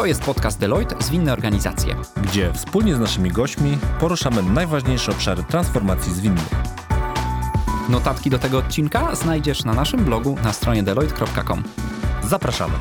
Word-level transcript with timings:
To 0.00 0.06
jest 0.06 0.22
podcast 0.22 0.60
Deloitte 0.60 0.96
Zwinne 1.00 1.32
Organizacje. 1.32 1.96
gdzie 2.22 2.52
wspólnie 2.52 2.94
z 2.94 2.98
naszymi 2.98 3.30
gośćmi 3.30 3.78
poruszamy 4.00 4.42
najważniejsze 4.42 5.12
obszary 5.12 5.42
transformacji 5.42 6.14
zwinnej. 6.14 6.44
Notatki 7.88 8.30
do 8.30 8.38
tego 8.38 8.58
odcinka 8.58 9.14
znajdziesz 9.14 9.64
na 9.64 9.74
naszym 9.74 10.04
blogu 10.04 10.36
na 10.44 10.52
stronie 10.52 10.82
deloitte.com. 10.82 11.62
Zapraszamy. 12.22 12.74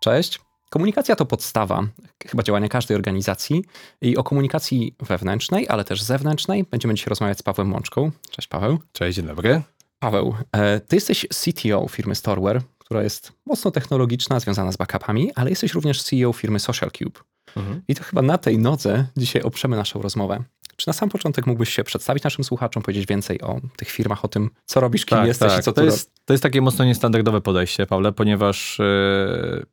Cześć. 0.00 0.40
Komunikacja 0.70 1.16
to 1.16 1.26
podstawa 1.26 1.82
chyba 2.26 2.42
działania 2.42 2.68
każdej 2.68 2.96
organizacji 2.96 3.64
i 4.00 4.16
o 4.16 4.24
komunikacji 4.24 4.96
wewnętrznej, 5.00 5.68
ale 5.68 5.84
też 5.84 6.02
zewnętrznej 6.02 6.64
będziemy 6.64 6.94
dzisiaj 6.94 7.08
rozmawiać 7.08 7.38
z 7.38 7.42
Pawłem 7.42 7.68
Mączką. 7.68 8.10
Cześć 8.30 8.48
Paweł. 8.48 8.78
Cześć, 8.92 9.16
dzień 9.16 9.26
dobry. 9.26 9.62
Paweł, 9.98 10.34
e, 10.52 10.80
ty 10.80 10.96
jesteś 10.96 11.26
CTO 11.30 11.88
firmy 11.88 12.14
Storeware, 12.14 12.60
która 12.78 13.02
jest 13.02 13.32
mocno 13.46 13.70
technologiczna, 13.70 14.40
związana 14.40 14.72
z 14.72 14.76
backupami, 14.76 15.32
ale 15.34 15.50
jesteś 15.50 15.74
również 15.74 16.02
CEO 16.02 16.32
firmy 16.32 16.58
SocialCube. 16.58 17.20
Mhm. 17.56 17.82
I 17.88 17.94
to 17.94 18.02
chyba 18.04 18.22
na 18.22 18.38
tej 18.38 18.58
nodze 18.58 19.06
dzisiaj 19.16 19.42
oprzemy 19.42 19.76
naszą 19.76 20.02
rozmowę. 20.02 20.42
Czy 20.76 20.88
na 20.88 20.92
sam 20.92 21.08
początek 21.08 21.46
mógłbyś 21.46 21.68
się 21.68 21.84
przedstawić 21.84 22.24
naszym 22.24 22.44
słuchaczom, 22.44 22.82
powiedzieć 22.82 23.06
więcej 23.06 23.40
o 23.40 23.60
tych 23.76 23.90
firmach, 23.90 24.24
o 24.24 24.28
tym, 24.28 24.50
co 24.64 24.80
robisz, 24.80 25.04
kim 25.04 25.26
jesteś 25.26 25.52
i 25.58 25.62
co 25.62 25.72
Tak, 25.72 25.74
to 25.74 25.84
jest, 25.84 26.12
to 26.24 26.34
jest 26.34 26.42
takie 26.42 26.60
mocno 26.60 26.84
niestandardowe 26.84 27.40
podejście, 27.40 27.86
Pawle, 27.86 28.12
ponieważ 28.12 28.80
e, 28.80 29.66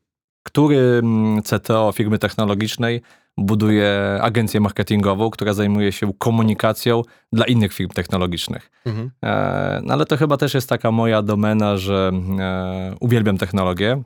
który 0.44 0.78
mm, 0.78 1.42
CTO 1.44 1.92
firmy 1.92 2.20
technologicznej 2.20 3.02
buduje 3.38 4.20
agencję 4.22 4.60
marketingową, 4.60 5.30
która 5.30 5.54
zajmuje 5.54 5.92
się 5.92 6.14
komunikacją 6.18 7.02
dla 7.34 7.46
innych 7.46 7.74
firm 7.74 7.90
technologicznych. 7.90 8.72
Mhm. 8.86 9.12
E, 9.24 9.82
No 9.84 9.94
ale 9.94 10.06
to 10.06 10.18
chyba 10.18 10.38
też 10.38 10.54
jest 10.54 10.70
taka 10.70 10.92
moja 10.92 11.22
domena, 11.22 11.78
że 11.78 12.12
e, 12.40 12.96
uwielbiam 13.00 13.38
technologię. 13.38 14.04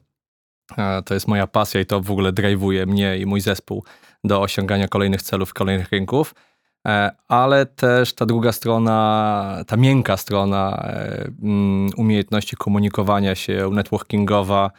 E, 0.77 1.01
To 1.01 1.13
jest 1.13 1.27
moja 1.27 1.47
pasja 1.47 1.81
i 1.81 1.85
to 1.85 2.01
w 2.01 2.11
ogóle 2.11 2.33
drive'uje 2.33 2.87
mnie 2.87 3.17
i 3.17 3.25
mój 3.25 3.41
zespół 3.41 3.83
do 4.23 4.41
osiągania 4.41 4.87
kolejnych 4.87 5.21
celów, 5.21 5.53
kolejnych 5.53 5.89
rynków. 5.89 6.35
E, 6.87 7.11
Ale 7.27 7.65
też 7.65 8.13
ta 8.13 8.25
druga 8.25 8.51
strona, 8.51 9.63
ta 9.67 9.77
miękka 9.77 10.17
strona 10.17 10.85
mm, 11.43 11.89
umiejętności 11.97 12.55
komunikowania 12.57 13.35
się, 13.35 13.69
networkingowa 13.73 14.71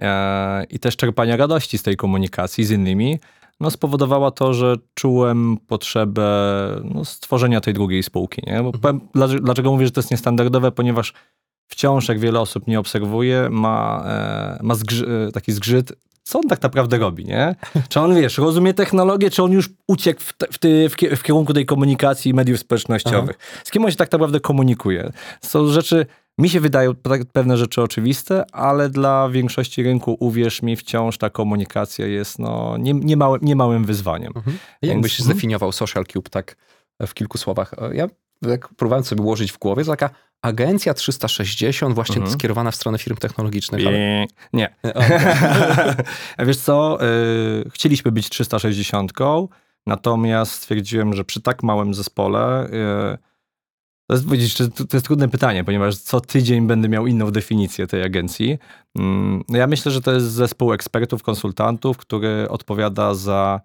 e, 0.00 0.64
i 0.64 0.78
też 0.78 0.96
czerpania 0.96 1.36
radości 1.36 1.78
z 1.78 1.82
tej 1.82 1.96
komunikacji 1.96 2.64
z 2.64 2.70
innymi, 2.70 3.18
no 3.60 3.70
spowodowała 3.70 4.30
to, 4.30 4.54
że 4.54 4.76
czułem 4.94 5.56
potrzebę 5.66 6.26
no, 6.84 7.04
stworzenia 7.04 7.60
tej 7.60 7.74
drugiej 7.74 8.02
spółki. 8.02 8.42
Nie? 8.46 8.62
Bo 8.62 8.72
powiem, 8.72 9.00
dlaczego- 9.42 9.72
mówię, 9.72 9.86
że 9.86 9.92
to 9.92 10.00
jest 10.00 10.10
niestandardowe? 10.10 10.72
Ponieważ 10.72 11.12
wciąż, 11.68 12.08
jak 12.08 12.18
wiele 12.18 12.40
osób 12.40 12.66
nie 12.66 12.78
obserwuje, 12.80 13.48
ma, 13.50 14.04
e, 14.06 14.58
ma 14.62 14.74
zgrzy, 14.74 15.06
e, 15.28 15.32
taki 15.32 15.52
zgrzyt, 15.52 15.92
co 16.22 16.38
on 16.38 16.48
tak 16.48 16.62
naprawdę 16.62 16.98
robi, 16.98 17.24
nie? 17.24 17.54
Czy 17.88 18.00
on, 18.00 18.14
wiesz, 18.14 18.38
rozumie 18.38 18.74
technologię, 18.74 19.30
czy 19.30 19.42
on 19.42 19.52
już 19.52 19.70
uciekł 19.88 20.20
w, 20.20 20.32
te, 20.32 20.46
w, 20.52 20.58
ty, 20.58 20.88
w, 20.88 20.96
kie- 20.96 21.16
w 21.16 21.22
kierunku 21.22 21.52
tej 21.54 21.66
komunikacji 21.66 22.30
i 22.30 22.34
mediów 22.34 22.58
społecznościowych? 22.60 23.38
Z 23.64 23.70
kim 23.70 23.84
on 23.84 23.90
się 23.90 23.96
tak 23.96 24.12
naprawdę 24.12 24.40
komunikuje? 24.40 25.12
Są 25.40 25.66
rzeczy, 25.66 26.06
mi 26.38 26.48
się 26.48 26.60
wydają 26.60 26.92
pe- 26.92 27.24
pewne 27.32 27.56
rzeczy 27.56 27.82
oczywiste, 27.82 28.44
ale 28.52 28.88
dla 28.88 29.28
większości 29.28 29.82
rynku, 29.82 30.16
uwierz 30.20 30.62
mi, 30.62 30.76
wciąż 30.76 31.18
ta 31.18 31.30
komunikacja 31.30 32.06
jest 32.06 32.38
no, 32.38 32.76
nie, 32.78 32.92
nie, 32.94 33.16
małym, 33.16 33.40
nie 33.42 33.56
małym 33.56 33.84
wyzwaniem. 33.84 34.32
Mhm. 34.36 34.58
Jak 34.82 34.90
Więc- 34.92 35.02
byś 35.02 35.20
mhm. 35.20 35.32
zdefiniował 35.34 35.72
Social 35.72 36.04
Cube 36.06 36.30
tak 36.30 36.56
w 37.06 37.14
kilku 37.14 37.38
słowach? 37.38 37.74
E, 37.78 37.94
Ja 37.96 38.06
jak 38.42 38.68
próbowałem 38.68 39.04
sobie 39.04 39.22
ułożyć 39.22 39.52
w 39.52 39.58
głowie, 39.58 39.84
to 39.84 39.90
taka 39.90 40.10
agencja 40.42 40.94
360 40.94 41.94
właśnie 41.94 42.16
Mhm. 42.16 42.32
skierowana 42.38 42.70
w 42.70 42.74
stronę 42.76 42.98
firm 42.98 43.16
technologicznych. 43.16 43.86
ale- 43.86 44.26
Nie. 44.52 44.74
E, 44.84 44.94
okej. 44.94 46.46
Wiesz 46.46 46.56
co, 46.56 46.98
y, 47.66 47.70
chcieliśmy 47.70 48.12
być 48.12 48.28
360, 48.28 49.12
natomiast 49.86 50.52
stwierdziłem, 50.52 51.14
że 51.14 51.24
przy 51.24 51.40
tak 51.42 51.62
małym 51.62 51.94
zespole, 51.94 52.68
to 54.06 54.14
jest, 54.14 54.30
widzisz, 54.30 54.54
to, 54.54 54.64
jest 54.92 55.06
trudne 55.06 55.28
pytanie, 55.28 55.64
ponieważ 55.64 55.96
co 55.96 56.20
tydzień 56.20 56.66
będę 56.66 56.88
miał 56.88 57.06
inną 57.06 57.30
definicję 57.30 57.86
tej 57.86 58.02
agencji. 58.02 58.58
Mm, 58.98 59.44
no 59.48 59.58
Ja 59.58 59.66
myślę, 59.66 59.92
że 59.92 60.00
to 60.00 60.12
jest 60.12 60.26
zespół 60.26 60.72
ekspertów, 60.72 61.22
konsultantów, 61.22 61.96
który 61.96 62.48
odpowiada 62.48 63.14
za 63.14 63.60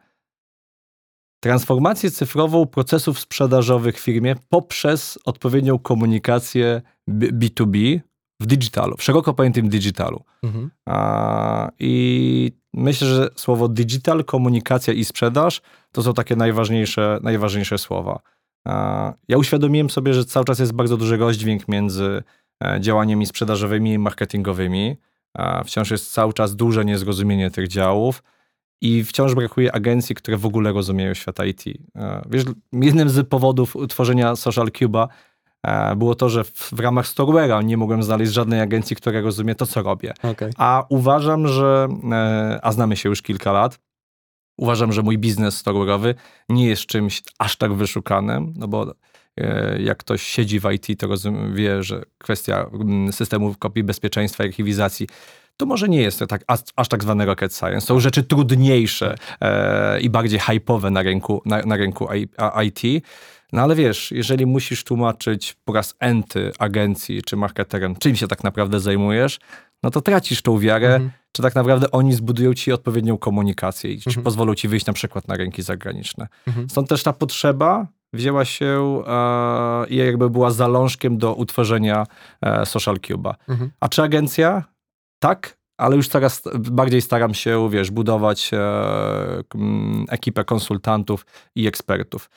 transformację 1.43 2.11
cyfrową 2.11 2.65
procesów 2.65 3.19
sprzedażowych 3.19 3.95
w 3.95 4.03
firmie 4.03 4.35
poprzez 4.49 5.19
odpowiednią 5.25 5.79
komunikację 5.79 6.81
B- 7.07 7.27
B2B 7.27 7.99
w 8.41 8.45
digitalu, 8.45 8.97
w 8.97 9.03
szeroko 9.03 9.33
pojętym 9.33 9.69
digitalu. 9.69 10.23
Mhm. 10.43 10.71
I 11.79 12.51
myślę, 12.73 13.07
że 13.07 13.29
słowo 13.35 13.67
digital, 13.67 14.25
komunikacja 14.25 14.93
i 14.93 15.05
sprzedaż 15.05 15.61
to 15.91 16.03
są 16.03 16.13
takie 16.13 16.35
najważniejsze, 16.35 17.19
najważniejsze 17.23 17.77
słowa. 17.77 18.19
Ja 19.27 19.37
uświadomiłem 19.37 19.89
sobie, 19.89 20.13
że 20.13 20.25
cały 20.25 20.45
czas 20.45 20.59
jest 20.59 20.73
bardzo 20.73 20.97
duży 20.97 21.17
rozdźwięk 21.17 21.67
między 21.67 22.23
e, 22.63 22.77
działaniami 22.81 23.25
sprzedażowymi 23.25 23.93
i 23.93 23.99
marketingowymi. 23.99 24.97
Wciąż 25.65 25.91
jest 25.91 26.13
cały 26.13 26.33
czas 26.33 26.55
duże 26.55 26.85
niezrozumienie 26.85 27.51
tych 27.51 27.67
działów 27.67 28.23
i 28.81 29.03
wciąż 29.03 29.35
brakuje 29.35 29.75
agencji, 29.75 30.15
które 30.15 30.37
w 30.37 30.45
ogóle 30.45 30.73
rozumieją 30.73 31.13
świat 31.13 31.35
IT. 31.45 31.63
Wiesz, 32.29 32.43
jednym 32.73 33.09
z 33.09 33.29
powodów 33.29 33.75
utworzenia 33.75 34.35
Social 34.35 34.67
Cube'a 34.67 35.07
e, 35.63 35.95
było 35.95 36.15
to, 36.15 36.29
że 36.29 36.43
w, 36.43 36.51
w 36.51 36.79
ramach 36.79 37.05
Storeware'a 37.05 37.63
nie 37.63 37.77
mogłem 37.77 38.03
znaleźć 38.03 38.31
żadnej 38.31 38.61
agencji, 38.61 38.95
która 38.95 39.21
rozumie 39.21 39.55
to, 39.55 39.65
co 39.65 39.83
robię. 39.83 40.13
Okej. 40.23 40.51
A 40.57 40.85
uważam, 40.89 41.47
że, 41.47 41.87
e, 42.11 42.59
a 42.61 42.71
znamy 42.71 42.95
się 42.95 43.09
już 43.09 43.21
kilka 43.21 43.51
lat, 43.51 43.79
uważam, 44.59 44.91
że 44.91 45.01
mój 45.01 45.17
biznes 45.17 45.63
storeware'owy 45.63 46.13
nie 46.49 46.67
jest 46.67 46.85
czymś 46.85 47.23
aż 47.39 47.55
tak 47.55 47.73
wyszukanym, 47.73 48.53
no 48.57 48.67
bo 48.67 48.93
e, 49.37 49.81
jak 49.81 49.97
ktoś 49.97 50.23
siedzi 50.23 50.59
w 50.59 50.71
IT, 50.71 50.99
to 50.99 51.07
rozum, 51.07 51.55
wie, 51.55 51.83
że 51.83 52.03
kwestia 52.17 52.65
systemów 53.11 53.57
kopii 53.57 53.83
bezpieczeństwa 53.83 54.43
i 54.43 54.47
archiwizacji 54.47 55.07
to 55.57 55.65
może 55.65 55.89
nie 55.89 56.01
jest 56.01 56.19
to 56.19 56.27
tak, 56.27 56.43
aż, 56.47 56.59
aż 56.75 56.87
tak 56.87 57.03
zwany 57.03 57.25
rocket 57.25 57.55
science. 57.55 57.81
Są 57.81 57.99
rzeczy 57.99 58.23
trudniejsze 58.23 59.15
e, 59.41 59.99
i 60.01 60.09
bardziej 60.09 60.39
hype'owe 60.39 60.91
na 60.91 61.01
rynku, 61.01 61.41
na, 61.45 61.61
na 61.61 61.77
rynku 61.77 62.07
IT. 62.65 63.05
No 63.53 63.61
ale 63.61 63.75
wiesz, 63.75 64.11
jeżeli 64.11 64.45
musisz 64.45 64.83
tłumaczyć 64.83 65.55
po 65.65 65.73
raz 65.73 65.95
enty 65.99 66.51
agencji 66.59 67.23
czy 67.23 67.35
marketerem, 67.35 67.95
czym 67.95 68.15
się 68.15 68.27
tak 68.27 68.43
naprawdę 68.43 68.79
zajmujesz, 68.79 69.39
no 69.83 69.89
to 69.91 70.01
tracisz 70.01 70.41
tą 70.41 70.59
wiarę, 70.59 70.87
Mhm. 70.95 71.11
czy 71.31 71.41
tak 71.41 71.55
naprawdę 71.55 71.91
oni 71.91 72.13
zbudują 72.13 72.53
ci 72.53 72.71
odpowiednią 72.71 73.17
komunikację 73.17 73.91
i 73.91 73.99
ci 73.99 74.09
Mhm. 74.09 74.23
pozwolą 74.23 74.55
ci 74.55 74.67
wyjść 74.67 74.85
na 74.85 74.93
przykład 74.93 75.27
na 75.27 75.35
rynki 75.35 75.61
zagraniczne. 75.61 76.27
Mhm. 76.47 76.69
Stąd 76.69 76.89
też 76.89 77.03
ta 77.03 77.13
potrzeba 77.13 77.87
wzięła 78.13 78.45
się 78.45 79.01
e, 79.07 79.87
i 79.87 79.95
jakby 79.95 80.29
była 80.29 80.51
zalążkiem 80.51 81.17
do 81.17 81.33
utworzenia 81.35 82.05
e, 82.41 82.65
Social 82.65 82.95
Cube'a. 82.95 83.33
Mhm. 83.49 83.71
A 83.79 83.89
czy 83.89 84.01
agencja? 84.03 84.63
Tak, 85.19 85.57
ale 85.77 85.95
już 85.95 86.07
coraz 86.07 86.41
bardziej 86.59 87.01
staram 87.01 87.33
się, 87.33 87.69
wiesz, 87.69 87.91
budować 87.91 88.51
e, 88.53 88.59
ekipę 90.09 90.43
konsultantów 90.45 91.25
i 91.55 91.67
ekspertów. 91.67 92.29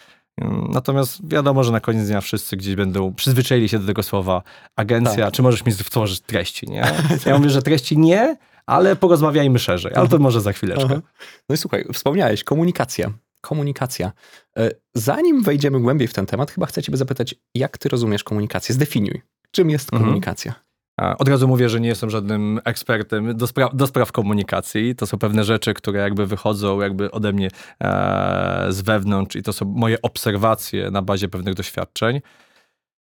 Natomiast 0.68 1.28
wiadomo, 1.28 1.64
że 1.64 1.72
na 1.72 1.80
koniec 1.80 2.06
dnia 2.06 2.20
wszyscy 2.20 2.56
gdzieś 2.56 2.74
będą 2.74 3.14
przyzwyczaili 3.14 3.68
się 3.68 3.78
do 3.78 3.86
tego 3.86 4.02
słowa 4.02 4.42
agencja, 4.76 5.24
Tak. 5.24 5.34
czy 5.34 5.42
możesz 5.42 5.64
mi 5.64 5.72
stworzyć 5.72 6.20
treści, 6.20 6.70
nie? 6.70 6.84
Ja 7.26 7.38
mówię, 7.38 7.50
że 7.50 7.62
treści 7.62 7.98
nie, 7.98 8.36
ale 8.66 8.96
porozmawiajmy 8.96 9.58
szerzej, 9.58 9.92
ale 9.94 10.08
to 10.08 10.18
może 10.18 10.40
za 10.40 10.52
chwileczkę. 10.52 10.84
Aha. 10.90 11.00
No 11.48 11.54
i 11.54 11.58
słuchaj, 11.58 11.84
wspomniałeś, 11.92 12.44
komunikacja. 12.44 13.10
Komunikacja. 13.40 14.12
E, 14.58 14.70
Zanim 14.94 15.42
wejdziemy 15.42 15.80
głębiej 15.80 16.08
w 16.08 16.14
ten 16.14 16.26
temat, 16.26 16.50
chyba 16.50 16.66
chcę 16.66 16.82
ciebie 16.82 16.98
zapytać, 16.98 17.34
jak 17.54 17.78
ty 17.78 17.88
rozumiesz 17.88 18.24
komunikację? 18.24 18.74
Zdefiniuj. 18.74 19.22
Czym 19.50 19.70
jest 19.70 19.92
Mhm. 19.92 20.02
komunikacja? 20.02 20.52
A, 20.52 20.71
Od 20.98 21.28
razu 21.28 21.48
mówię, 21.48 21.68
że 21.68 21.80
nie 21.80 21.88
jestem 21.88 22.10
żadnym 22.10 22.60
ekspertem 22.64 23.36
do, 23.36 23.46
spra- 23.46 23.74
do 23.74 23.86
spraw 23.86 24.12
komunikacji. 24.12 24.94
To 24.94 25.06
są 25.06 25.18
pewne 25.18 25.44
rzeczy, 25.44 25.74
które 25.74 26.00
jakby 26.00 26.26
wychodzą 26.26 26.80
jakby 26.80 27.10
ode 27.10 27.32
mnie 27.32 27.48
e, 27.80 28.66
z 28.68 28.82
wewnątrz 28.82 29.36
i 29.36 29.42
to 29.42 29.52
są 29.52 29.66
moje 29.66 30.02
obserwacje 30.02 30.90
na 30.90 31.02
bazie 31.02 31.28
pewnych 31.28 31.54
doświadczeń. 31.54 32.20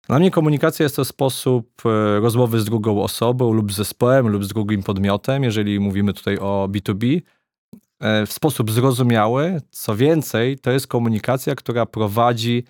Dla 0.09 0.19
mnie 0.19 0.31
komunikacja 0.31 0.83
jest 0.83 0.97
to 0.97 1.05
sposób 1.05 1.83
e, 1.85 2.21
rozmowy 2.21 2.61
z 2.61 2.65
drugą 2.65 3.03
osobą 3.03 3.53
lub 3.53 3.73
zespołem 3.73 4.29
lub 4.29 4.45
z 4.45 4.49
drugim 4.49 4.83
podmiotem, 4.83 5.43
jeżeli 5.43 5.81
mówimy 5.81 6.13
tutaj 6.13 6.39
o 6.39 6.69
B2B, 6.73 7.21
e, 8.01 8.27
w 8.27 8.33
sposób 8.33 8.71
zrozumiały. 8.71 9.61
Co 9.71 9.97
więcej, 9.97 10.59
to 10.59 10.71
jest 10.71 10.87
komunikacja, 10.87 11.55
która 11.55 11.87
prowadzi, 11.87 12.65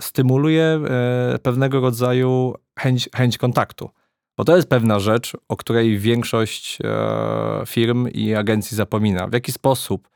stymuluje 0.00 0.64
e, 0.64 1.38
pewnego 1.38 1.80
rodzaju 1.80 2.54
chęć, 2.78 3.08
chęć 3.14 3.38
kontaktu. 3.38 3.90
Bo 4.36 4.44
to 4.44 4.56
jest 4.56 4.68
pewna 4.68 4.98
rzecz, 4.98 5.36
o 5.48 5.56
której 5.56 5.98
większość 5.98 6.78
e, 6.84 7.62
firm 7.66 8.08
i 8.08 8.34
agencji 8.34 8.76
zapomina. 8.76 9.26
W 9.28 9.32
jaki 9.32 9.52
sposób 9.52 10.08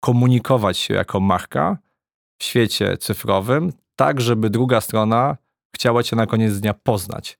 komunikować 0.00 0.78
się 0.78 0.94
jako 0.94 1.20
marka 1.20 1.78
w 2.38 2.44
świecie 2.44 2.96
cyfrowym, 2.96 3.72
tak 3.96 4.20
żeby 4.20 4.50
druga 4.50 4.80
strona 4.80 5.36
chciała 5.74 6.02
cię 6.02 6.16
na 6.16 6.26
koniec 6.26 6.60
dnia 6.60 6.74
poznać. 6.74 7.38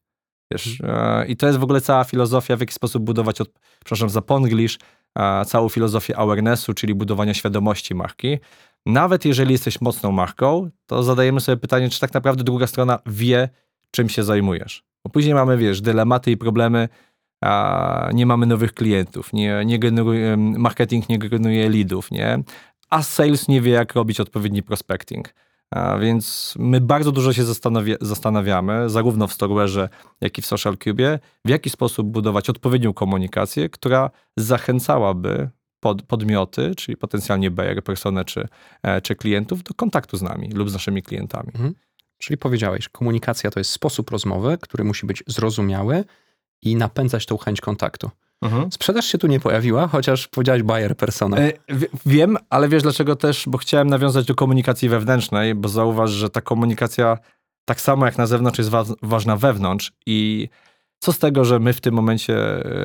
Wiesz, 0.51 0.81
e, 0.81 1.27
I 1.27 1.37
to 1.37 1.47
jest 1.47 1.59
w 1.59 1.63
ogóle 1.63 1.81
cała 1.81 2.05
filozofia, 2.05 2.57
w 2.57 2.61
jaki 2.61 2.73
sposób 2.73 3.03
budować, 3.03 3.41
od, 3.41 3.49
przepraszam 3.85 4.11
za 4.11 4.23
ponglish, 4.23 4.79
e, 5.19 5.45
całą 5.45 5.69
filozofię 5.69 6.17
awarenessu, 6.17 6.75
czyli 6.75 6.95
budowania 6.95 7.35
świadomości 7.35 7.95
marki. 7.95 8.39
Nawet 8.87 9.25
jeżeli 9.25 9.53
jesteś 9.53 9.81
mocną 9.81 10.13
marką, 10.13 10.71
to 10.87 11.03
zadajemy 11.03 11.41
sobie 11.41 11.57
pytanie, 11.57 11.91
czy 11.91 12.01
tak 12.01 12.15
naprawdę 12.15 12.45
druga 12.45 12.67
strona 12.67 12.99
wie, 13.07 13.49
czym 13.91 14.09
się 14.09 14.25
zajmujesz. 14.25 14.92
Bo 15.05 15.11
później 15.11 15.35
mamy, 15.35 15.57
wiesz, 15.57 15.81
dylematy 15.81 16.31
i 16.31 16.37
problemy, 16.37 16.89
a 17.41 18.09
nie 18.15 18.27
mamy 18.27 18.47
nowych 18.47 18.75
klientów, 18.75 19.33
nie, 19.33 19.63
nie 19.65 19.79
generuje, 19.79 20.37
marketing 20.37 21.09
nie 21.09 21.19
generuje 21.19 21.71
leadów, 21.71 22.11
nie? 22.11 22.43
a 22.93 23.03
sales 23.03 23.49
nie 23.49 23.61
wie, 23.61 23.73
jak 23.73 23.95
robić 23.95 24.21
odpowiedni 24.21 24.63
prospecting. 24.63 25.35
A 25.71 25.99
więc 25.99 26.55
my 26.59 26.81
bardzo 26.81 27.13
dużo 27.13 27.33
się 27.33 27.45
zastanawia, 27.45 27.97
zastanawiamy, 28.01 28.91
zarówno 28.91 29.27
w 29.27 29.33
Storeware'ze, 29.33 29.89
jak 30.21 30.39
i 30.39 30.43
w 30.43 30.47
Social 30.47 30.79
Cube, 30.79 31.19
w 31.45 31.49
jaki 31.49 31.71
sposób 31.71 32.07
budować 32.07 32.51
odpowiednią 32.51 32.93
komunikację, 32.93 33.69
która 33.69 34.11
zachęcałaby 34.37 35.51
pod, 35.81 36.03
podmioty, 36.03 36.75
czyli 36.75 36.97
potencjalnie 36.97 37.51
buyer, 37.51 37.85
personę 37.85 38.25
czy, 38.25 38.49
e, 38.83 39.01
czy 39.01 39.15
klientów 39.15 39.63
do 39.63 39.75
kontaktu 39.75 40.17
z 40.17 40.23
nami 40.23 40.51
lub 40.51 40.71
z 40.71 40.73
naszymi 40.73 41.03
klientami. 41.03 41.49
Mhm. 41.55 41.75
Czyli 42.23 42.39
powiedziałeś, 42.39 42.89
komunikacja 42.89 43.51
to 43.51 43.61
jest 43.61 43.71
sposób 43.71 44.11
rozmowy, 44.11 44.59
który 44.61 44.85
musi 44.85 45.07
być 45.07 45.25
zrozumiały 45.27 46.05
i 46.63 46.77
napędzać 46.77 47.27
tą 47.27 47.39
chęć 47.39 47.61
kontaktu. 47.61 48.11
Mhm. 48.43 48.73
Sprzedaż 48.73 49.07
się 49.07 49.19
tu 49.19 49.27
nie 49.27 49.41
pojawiła, 49.41 49.89
chociaż 49.89 50.29
powiedziałeś 50.29 50.63
buyer 50.63 50.97
persona. 50.97 51.37
E, 51.39 51.53
wiem, 52.07 52.37
ale 52.51 52.69
wiesz 52.69 52.83
dlaczego 52.83 53.17
też, 53.17 53.45
bo 53.47 53.59
chciałem 53.59 53.91
nawiązać 53.91 54.27
do 54.27 54.35
komunikacji 54.35 54.89
wewnętrznej, 54.89 55.55
bo 55.55 55.69
zauważ, 55.69 56.11
że 56.11 56.31
ta 56.31 56.41
komunikacja 56.41 57.19
tak 57.65 57.81
samo 57.81 58.07
jak 58.07 58.19
na 58.19 58.27
zewnątrz 58.27 58.59
jest 58.59 58.71
wa 58.71 58.85
ważna 59.03 59.37
wewnątrz 59.37 59.93
i 60.07 60.49
co 61.03 61.13
z 61.13 61.19
tego, 61.19 61.45
że 61.45 61.59
my 61.59 61.73
w 61.73 61.81
tym 61.81 61.95
momencie 61.95 62.37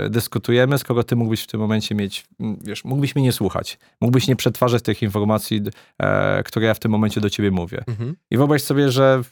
e, 0.05 0.09
dyskutujemy, 0.09 0.77
skoro 0.77 1.03
ty 1.03 1.15
mógłbyś 1.15 1.43
w 1.43 1.47
tym 1.47 1.59
momencie 1.59 1.95
mieć, 1.95 2.25
wiesz, 2.39 2.83
mógłbyś 2.83 3.15
mnie 3.15 3.23
nie 3.23 3.31
słuchać, 3.31 3.79
mógłbyś 4.01 4.27
nie 4.27 4.35
przetwarzać 4.35 4.83
tych 4.83 5.01
informacji, 5.01 5.61
e, 5.99 6.43
które 6.43 6.67
ja 6.67 6.73
w 6.73 6.79
tym 6.79 6.91
momencie 6.91 7.21
do 7.21 7.29
ciebie 7.29 7.51
mówię. 7.51 7.83
Mhm. 7.87 8.15
I 8.31 8.37
wyobraź 8.37 8.61
sobie, 8.61 8.91
że 8.91 9.23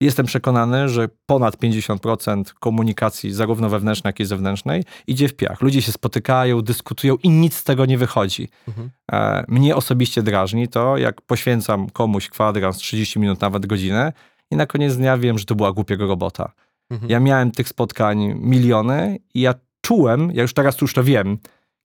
Jestem 0.00 0.26
przekonany, 0.26 0.88
że 0.88 1.08
ponad 1.26 1.56
50% 1.56 2.54
komunikacji, 2.60 3.32
zarówno 3.32 3.68
wewnętrznej, 3.68 4.08
jak 4.08 4.20
i 4.20 4.24
zewnętrznej, 4.24 4.84
idzie 5.06 5.28
w 5.28 5.34
piach. 5.34 5.60
Ludzie 5.60 5.82
się 5.82 5.92
spotykają, 5.92 6.62
dyskutują 6.62 7.16
i 7.22 7.30
nic 7.30 7.54
z 7.54 7.64
tego 7.64 7.86
nie 7.86 7.98
wychodzi. 7.98 8.48
Mhm. 8.68 8.90
E, 9.12 9.44
mnie 9.48 9.76
osobiście 9.76 10.22
drażni 10.22 10.68
to, 10.68 10.96
jak 10.96 11.20
poświęcam 11.20 11.90
komuś 11.90 12.28
kwadrans 12.28 12.76
30 12.76 13.18
minut, 13.18 13.40
nawet 13.40 13.66
godzinę 13.66 14.12
i 14.50 14.56
na 14.56 14.66
koniec 14.66 14.96
dnia 14.96 15.18
wiem, 15.18 15.38
że 15.38 15.44
to 15.44 15.54
była 15.54 15.72
głupiego 15.72 16.06
robota. 16.06 16.52
Mhm. 16.92 17.10
Ja 17.10 17.20
miałem 17.20 17.50
tych 17.50 17.68
spotkań 17.68 18.34
miliony 18.40 19.18
i 19.34 19.40
ja 19.40 19.54
czułem, 19.80 20.30
ja 20.34 20.42
już 20.42 20.54
teraz 20.54 20.80
już 20.80 20.94
to 20.94 21.04
wiem, 21.04 21.38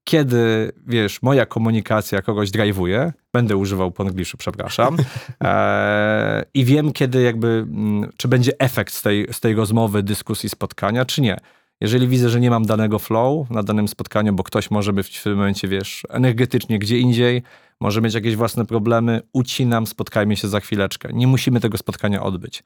kiedy, 0.03 0.71
wiesz, 0.87 1.21
moja 1.21 1.45
komunikacja 1.45 2.21
kogoś 2.21 2.49
drive'uje, 2.49 3.11
będę 3.33 3.57
używał 3.57 3.91
po 3.91 4.03
angielsku, 4.03 4.37
przepraszam, 4.37 4.97
e, 5.43 6.45
i 6.53 6.65
wiem, 6.65 6.93
kiedy 6.93 7.21
jakby, 7.21 7.47
mm, 7.47 8.09
czy 8.17 8.27
będzie 8.27 8.51
efekt 8.59 8.93
z 8.93 9.01
tej, 9.01 9.27
z 9.31 9.39
tej 9.39 9.55
rozmowy, 9.55 10.03
dyskusji, 10.03 10.49
spotkania, 10.49 11.05
czy 11.05 11.21
nie. 11.21 11.37
Jeżeli 11.81 12.07
widzę, 12.07 12.29
że 12.29 12.39
nie 12.39 12.49
mam 12.49 12.65
danego 12.65 12.99
flow 12.99 13.49
na 13.49 13.63
danym 13.63 13.87
spotkaniu, 13.87 14.33
bo 14.33 14.43
ktoś 14.43 14.71
może 14.71 14.93
być 14.93 15.17
w 15.17 15.23
tym 15.23 15.35
momencie, 15.35 15.67
wiesz, 15.67 16.03
energetycznie 16.09 16.79
gdzie 16.79 16.99
indziej, 16.99 17.43
może 17.79 18.01
mieć 18.01 18.13
jakieś 18.13 18.35
własne 18.35 18.65
problemy, 18.65 19.21
ucinam, 19.33 19.87
spotkajmy 19.87 20.35
się 20.37 20.47
za 20.47 20.59
chwileczkę. 20.59 21.09
Nie 21.13 21.27
musimy 21.27 21.59
tego 21.59 21.77
spotkania 21.77 22.23
odbyć. 22.23 22.63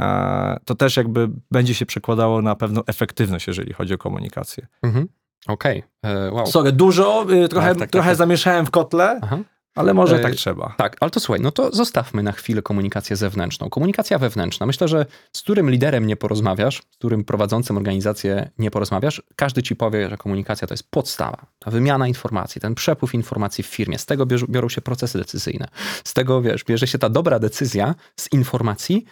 E, 0.00 0.58
to 0.64 0.74
też 0.74 0.96
jakby 0.96 1.28
będzie 1.50 1.74
się 1.74 1.86
przekładało 1.86 2.42
na 2.42 2.54
pewną 2.54 2.80
efektywność, 2.86 3.46
jeżeli 3.46 3.72
chodzi 3.72 3.94
o 3.94 3.98
komunikację. 3.98 4.66
Mhm. 4.82 5.08
Okej, 5.48 5.82
okay. 6.02 6.12
E, 6.12 6.32
wow. 6.32 6.46
Sorry, 6.46 6.72
dużo, 6.72 7.26
y, 7.32 7.48
trochę, 7.48 7.68
tak, 7.68 7.78
tak, 7.78 7.90
trochę 7.90 8.08
tak, 8.08 8.16
zamieszałem 8.16 8.66
w 8.66 8.70
kotle. 8.70 9.20
Aha. 9.22 9.38
Ale 9.74 9.94
może 9.94 10.16
e, 10.16 10.20
tak 10.20 10.34
trzeba. 10.34 10.74
Tak, 10.76 10.96
ale 11.00 11.10
to 11.10 11.20
słuchaj, 11.20 11.40
no 11.40 11.50
to 11.50 11.72
zostawmy 11.72 12.22
na 12.22 12.32
chwilę 12.32 12.62
komunikację 12.62 13.16
zewnętrzną. 13.16 13.70
Komunikacja 13.70 14.18
wewnętrzna. 14.18 14.66
Myślę, 14.66 14.88
że 14.88 15.06
z 15.32 15.42
którym 15.42 15.70
liderem 15.70 16.06
nie 16.06 16.16
porozmawiasz, 16.16 16.82
z 16.90 16.96
którym 16.96 17.24
prowadzącym 17.24 17.76
organizację 17.76 18.50
nie 18.58 18.70
porozmawiasz, 18.70 19.22
każdy 19.36 19.62
ci 19.62 19.76
powie, 19.76 20.10
że 20.10 20.16
komunikacja 20.16 20.68
to 20.68 20.74
jest 20.74 20.90
podstawa. 20.90 21.46
Ta 21.58 21.70
wymiana 21.70 22.08
informacji, 22.08 22.60
ten 22.60 22.74
przepływ 22.74 23.14
informacji 23.14 23.64
w 23.64 23.66
firmie. 23.66 23.98
Z 23.98 24.06
tego 24.06 24.26
biorą 24.26 24.68
się 24.68 24.80
procesy 24.80 25.18
decyzyjne. 25.18 25.68
Z 26.04 26.14
tego, 26.14 26.42
wiesz, 26.42 26.64
bierze 26.64 26.86
się 26.86 26.98
ta 26.98 27.08
dobra 27.08 27.38
decyzja 27.38 27.94
z 28.16 28.32
informacji, 28.32 29.04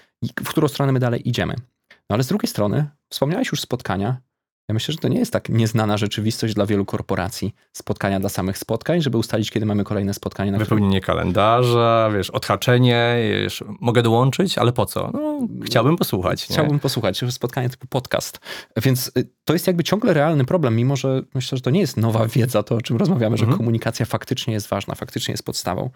w 0.45 0.49
którą 0.49 0.69
stronę 0.69 0.93
my 0.93 0.99
dalej 0.99 1.29
idziemy. 1.29 1.55
No 2.11 2.15
ale 2.15 2.23
z 2.23 2.27
drugiej 2.27 2.49
strony, 2.49 2.91
wspomniałeś 3.09 3.53
już 3.53 3.61
spotkania, 3.61 4.21
ja 4.71 4.75
myślę, 4.75 4.93
że 4.93 4.99
to 4.99 5.09
nie 5.09 5.19
jest 5.19 5.33
tak 5.33 5.49
nieznana 5.49 5.97
rzeczywistość 5.97 6.55
dla 6.55 6.67
wielu 6.67 6.85
korporacji. 6.85 7.55
Spotkania 7.73 8.21
dla 8.21 8.29
samych 8.29 8.59
spotkań, 8.59 9.03
żeby 9.03 9.19
ustalić, 9.19 9.51
kiedy 9.51 9.67
mamy 9.67 9.85
kolejne 9.85 10.15
spotkanie. 10.15 10.53
Na 10.53 10.59
Wypełnienie 10.59 11.01
którym... 11.01 11.17
kalendarza, 11.17 12.11
wiesz, 12.15 12.31
odhaczenie, 12.31 13.17
wiesz, 13.43 13.65
mogę 13.81 14.03
dołączyć, 14.03 14.59
ale 14.59 14.73
po 14.73 14.87
co? 14.87 15.11
No, 15.13 15.49
chciałbym 15.65 15.97
posłuchać. 15.97 16.45
Chciałbym 16.45 16.75
nie? 16.75 16.81
posłuchać, 16.81 17.21
spotkanie 17.31 17.69
typu 17.69 17.87
podcast. 17.87 18.41
Więc 18.83 19.13
y, 19.19 19.29
to 19.45 19.53
jest 19.53 19.67
jakby 19.67 19.85
ciągle 19.85 20.15
realny 20.15 20.45
problem, 20.45 20.77
mimo 20.77 20.97
że 20.97 21.23
myślę, 21.35 21.59
że 21.59 21.63
to 21.63 21.71
nie 21.71 21.81
jest 21.81 21.97
nowa 21.97 22.27
wiedza, 22.27 22.63
to 22.63 22.75
o 22.75 22.81
czym 22.81 22.97
rozmawiamy, 22.97 23.37
że 23.37 23.45
mhm. 23.45 23.59
komunikacja 23.59 24.07
faktycznie 24.07 24.55
jest 24.55 24.69
ważna, 24.69 24.95
faktycznie 24.95 25.33
jest 25.33 25.45
podstawą. 25.45 25.91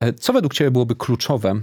E, 0.00 0.12
co 0.12 0.32
według 0.32 0.54
Ciebie 0.54 0.70
byłoby 0.70 0.96
kluczowe, 0.96 1.60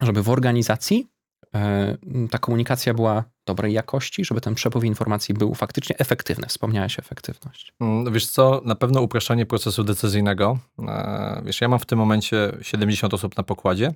żeby 0.00 0.22
w 0.22 0.30
organizacji 0.30 1.08
E, 1.56 1.96
ta 2.30 2.38
komunikacja 2.38 2.94
była 2.94 3.24
dobrej 3.46 3.72
jakości, 3.72 4.24
żeby 4.24 4.40
ten 4.40 4.54
przepływ 4.54 4.84
informacji 4.84 5.34
był 5.34 5.54
faktycznie 5.54 5.98
efektywny. 5.98 6.46
Wspomniałeś 6.46 6.98
efektywność. 6.98 7.72
No 7.80 8.10
wiesz 8.10 8.26
co, 8.26 8.62
na 8.64 8.74
pewno 8.74 9.00
upraszczanie 9.00 9.46
procesu 9.46 9.84
decyzyjnego. 9.84 10.58
E, 10.88 11.42
wiesz, 11.44 11.60
ja 11.60 11.68
mam 11.68 11.78
w 11.78 11.86
tym 11.86 11.98
momencie 11.98 12.52
70 12.62 13.14
osób 13.14 13.36
na 13.36 13.42
pokładzie. 13.42 13.92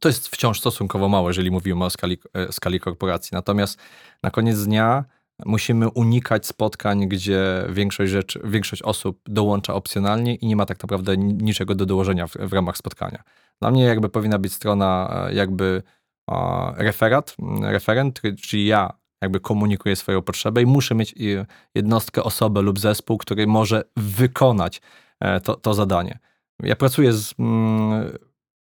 To 0.00 0.08
jest 0.08 0.28
wciąż 0.28 0.60
stosunkowo 0.60 1.08
mało, 1.08 1.30
jeżeli 1.30 1.50
mówimy 1.50 1.84
o 1.84 1.90
skali, 1.90 2.18
e, 2.34 2.52
skali 2.52 2.80
korporacji. 2.80 3.30
Natomiast 3.32 3.78
na 4.22 4.30
koniec 4.30 4.64
dnia 4.64 5.04
musimy 5.46 5.88
unikać 5.90 6.46
spotkań, 6.46 7.08
gdzie 7.08 7.64
większość, 7.68 8.12
rzeczy, 8.12 8.40
większość 8.44 8.82
osób 8.82 9.20
dołącza 9.26 9.74
opcjonalnie 9.74 10.34
i 10.34 10.46
nie 10.46 10.56
ma 10.56 10.66
tak 10.66 10.82
naprawdę 10.82 11.16
niczego 11.16 11.74
do 11.74 11.86
dołożenia 11.86 12.26
w, 12.26 12.32
w 12.32 12.52
ramach 12.52 12.76
spotkania. 12.76 13.22
Dla 13.60 13.70
mnie 13.70 13.84
jakby 13.84 14.08
powinna 14.08 14.38
być 14.38 14.52
strona 14.52 15.10
jakby 15.32 15.82
referat, 16.76 17.36
referent, 17.62 18.20
czyli 18.42 18.66
ja 18.66 18.98
jakby 19.22 19.40
komunikuję 19.40 19.96
swoją 19.96 20.22
potrzebę 20.22 20.62
i 20.62 20.66
muszę 20.66 20.94
mieć 20.94 21.14
jednostkę, 21.74 22.22
osobę 22.22 22.62
lub 22.62 22.78
zespół, 22.78 23.18
który 23.18 23.46
może 23.46 23.84
wykonać 23.96 24.80
e, 25.20 25.40
to, 25.40 25.56
to 25.56 25.74
zadanie. 25.74 26.18
Ja 26.62 26.76
pracuję 26.76 27.12
z, 27.12 27.34
mm, 27.38 28.18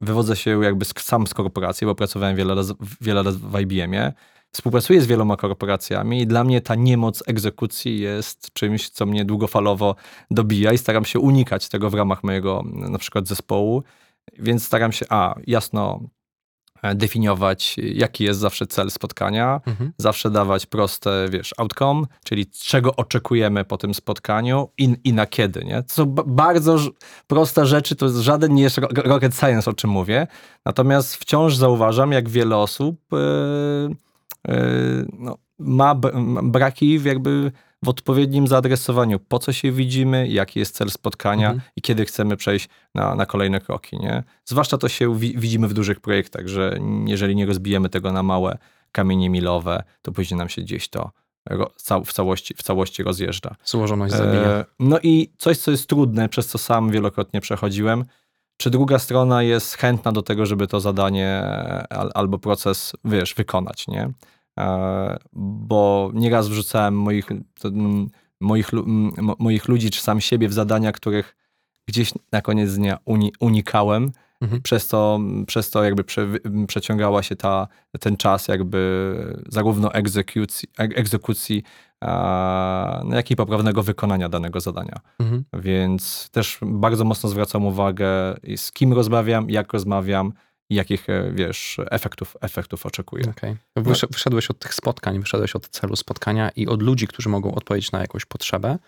wywodzę 0.01 0.37
się 0.37 0.65
jakby 0.65 0.85
sam 0.85 1.27
z 1.27 1.35
korporacji, 1.35 1.87
bo 1.87 1.95
pracowałem 1.95 2.37
wiele 2.37 2.55
lat, 2.55 2.67
wiele 3.01 3.23
lat 3.23 3.35
w 3.35 3.61
IBM-ie. 3.61 4.13
Współpracuję 4.53 5.01
z 5.01 5.07
wieloma 5.07 5.37
korporacjami 5.37 6.21
i 6.21 6.27
dla 6.27 6.45
mnie 6.45 6.61
ta 6.61 6.75
niemoc 6.75 7.23
egzekucji 7.27 8.01
jest 8.01 8.53
czymś, 8.53 8.91
co 8.91 9.07
mnie 9.07 9.25
długofalowo 9.25 9.97
dobija 10.31 10.73
i 10.73 10.79
staram 10.79 11.05
się 11.05 11.19
unikać 11.19 11.69
tego 11.69 11.91
w 11.91 11.95
ramach 11.95 12.25
mojego 12.25 12.63
na 12.65 12.99
przykład 12.99 13.29
zespołu. 13.29 13.83
Więc 14.39 14.65
staram 14.65 14.93
się, 14.93 15.07
a 15.09 15.35
jasno 15.47 16.01
definiować, 16.95 17.77
jaki 17.77 18.25
jest 18.25 18.41
zawsze 18.41 18.67
cel 18.67 18.91
spotkania, 18.91 19.61
mhm. 19.67 19.93
zawsze 19.99 20.31
dawać 20.31 20.67
proste, 20.67 21.27
wiesz, 21.31 21.55
outcome, 21.59 22.03
czyli 22.25 22.47
czego 22.47 22.97
oczekujemy 22.97 23.65
po 23.65 23.77
tym 23.77 23.95
spotkaniu 23.95 24.69
i, 24.79 24.97
i 25.05 25.13
na 25.13 25.27
kiedy, 25.27 25.65
nie? 25.65 25.83
To 25.83 25.95
są 25.95 26.07
bardzo 26.27 26.79
proste 27.27 27.67
rzeczy, 27.67 27.97
to 27.97 28.07
jest 28.07 28.19
żaden 28.19 28.55
nie 28.55 28.63
jest 28.63 28.79
rocket 28.95 29.35
science, 29.37 29.71
o 29.71 29.75
czym 29.75 29.91
mówię, 29.91 30.27
natomiast 30.65 31.17
wciąż 31.17 31.57
zauważam, 31.57 32.13
jak 32.13 32.29
wiele 32.29 32.57
osób 32.57 32.97
yy, 33.13 33.97
yy, 34.49 35.07
no, 35.19 35.39
ma 35.59 35.95
braki 36.43 37.01
jakby 37.05 37.53
w 37.85 37.89
odpowiednim 37.89 38.47
zaadresowaniu, 38.47 39.19
po 39.19 39.39
co 39.39 39.53
się 39.53 39.73
widzimy, 39.73 40.29
jaki 40.29 40.59
jest 40.59 40.77
cel 40.77 40.91
spotkania 40.91 41.51
mhm. 41.51 41.71
i 41.77 41.83
kiedy 41.83 42.05
chcemy 42.05 42.37
przejść 42.37 42.69
na, 42.95 43.15
na 43.15 43.27
kolejne 43.27 43.61
kroki. 43.61 43.99
Nie? 43.99 44.23
Zwłaszcza 44.45 44.79
to 44.79 44.89
się 44.89 45.19
wi 45.19 45.39
widzimy 45.39 45.69
w 45.69 45.75
dużych 45.75 46.01
projektach, 46.01 46.49
że 46.49 46.79
jeżeli 47.07 47.37
nie 47.37 47.47
rozbijemy 47.47 47.89
tego 47.89 48.13
na 48.13 48.23
małe 48.23 48.59
kamienie 48.93 49.31
milowe, 49.31 49.83
to 50.03 50.13
później 50.13 50.39
nam 50.39 50.49
się 50.49 50.63
gdzieś 50.63 50.89
to 50.89 51.11
w 52.05 52.13
całości, 52.13 52.55
w 52.55 52.63
całości 52.63 53.03
rozjeżdża. 53.03 53.57
Złożoność 53.65 54.15
zabija. 54.15 54.43
E, 54.43 54.65
no 54.79 54.99
i 55.03 55.33
coś, 55.39 55.59
co 55.59 55.71
jest 55.71 55.87
trudne, 55.87 56.29
przez 56.29 56.47
co 56.47 56.59
sam 56.59 56.91
wielokrotnie 56.91 57.41
przechodziłem, 57.41 58.05
czy 58.57 58.71
druga 58.71 58.99
strona 58.99 59.43
jest 59.43 59.75
chętna 59.75 60.13
do 60.13 60.23
tego, 60.23 60.47
żeby 60.47 60.67
to 60.67 60.81
zadanie 60.81 61.43
albo 62.15 62.39
proces, 62.39 62.93
wiesz, 63.05 63.35
wykonać, 63.35 63.89
nie? 63.89 64.11
E, 64.61 65.17
bo 65.33 66.11
nieraz 66.15 66.49
wrzucałem 66.49 66.95
moich, 66.95 67.29
moich, 68.41 68.71
moich 69.39 69.69
ludzi 69.69 69.91
czy 69.91 70.01
sam 70.01 70.21
siebie 70.21 70.49
w 70.49 70.53
zadania, 70.53 70.93
których 70.93 71.37
gdzieś 71.89 72.13
na 72.33 72.43
koniec 72.43 72.75
dnia 72.77 72.99
uni, 73.05 73.33
unikałem, 73.41 74.13
Mhm. 74.41 74.63
Przez 74.63 74.89
to, 74.89 75.21
przez 75.47 75.71
to 75.71 75.85
jakby 75.85 76.05
prze, 76.05 76.29
przeciągała 76.67 77.23
się 77.23 77.37
ta, 77.37 77.69
ten 78.01 78.17
czas 78.17 78.49
jakby 78.49 79.15
zarówno 79.49 79.93
egzekucji, 79.93 80.69
e- 80.79 80.83
egzekucji 80.83 81.63
no, 83.05 83.17
jak 83.17 83.31
i 83.31 83.37
poprawnego 83.37 83.83
wykonania 83.83 84.29
danego 84.29 84.61
zadania. 84.61 85.01
Mhm. 85.19 85.45
Więc 85.53 86.31
też 86.31 86.59
bardzo 86.63 87.05
mocno 87.05 87.29
zwracam 87.29 87.67
uwagę, 87.67 88.07
z 88.57 88.73
kim 88.73 88.93
rozmawiam, 88.93 89.51
jak 89.51 89.73
rozmawiam 89.73 90.33
i 90.71 90.75
jakich, 90.75 91.11
e, 91.11 91.31
wiesz, 91.33 91.81
efektów, 91.91 92.37
efektów 92.41 92.87
oczekuję. 92.87 93.25
Okay. 93.31 93.57
Wysz, 93.77 94.07
wyszedłeś 94.11 94.51
od 94.51 94.59
tych 94.59 94.75
spotkań, 94.75 95.21
wyszedłeś 95.21 95.57
od 95.57 95.69
celu 95.69 95.97
spotkania 95.97 96.51
i 96.57 96.67
od 96.67 96.83
ludzi, 96.83 97.07
którzy 97.07 97.29
mogą 97.29 97.55
odpowiedzieć 97.55 97.93
na 97.93 98.01
jakąś 98.01 98.25
potrzebę. 98.25 98.79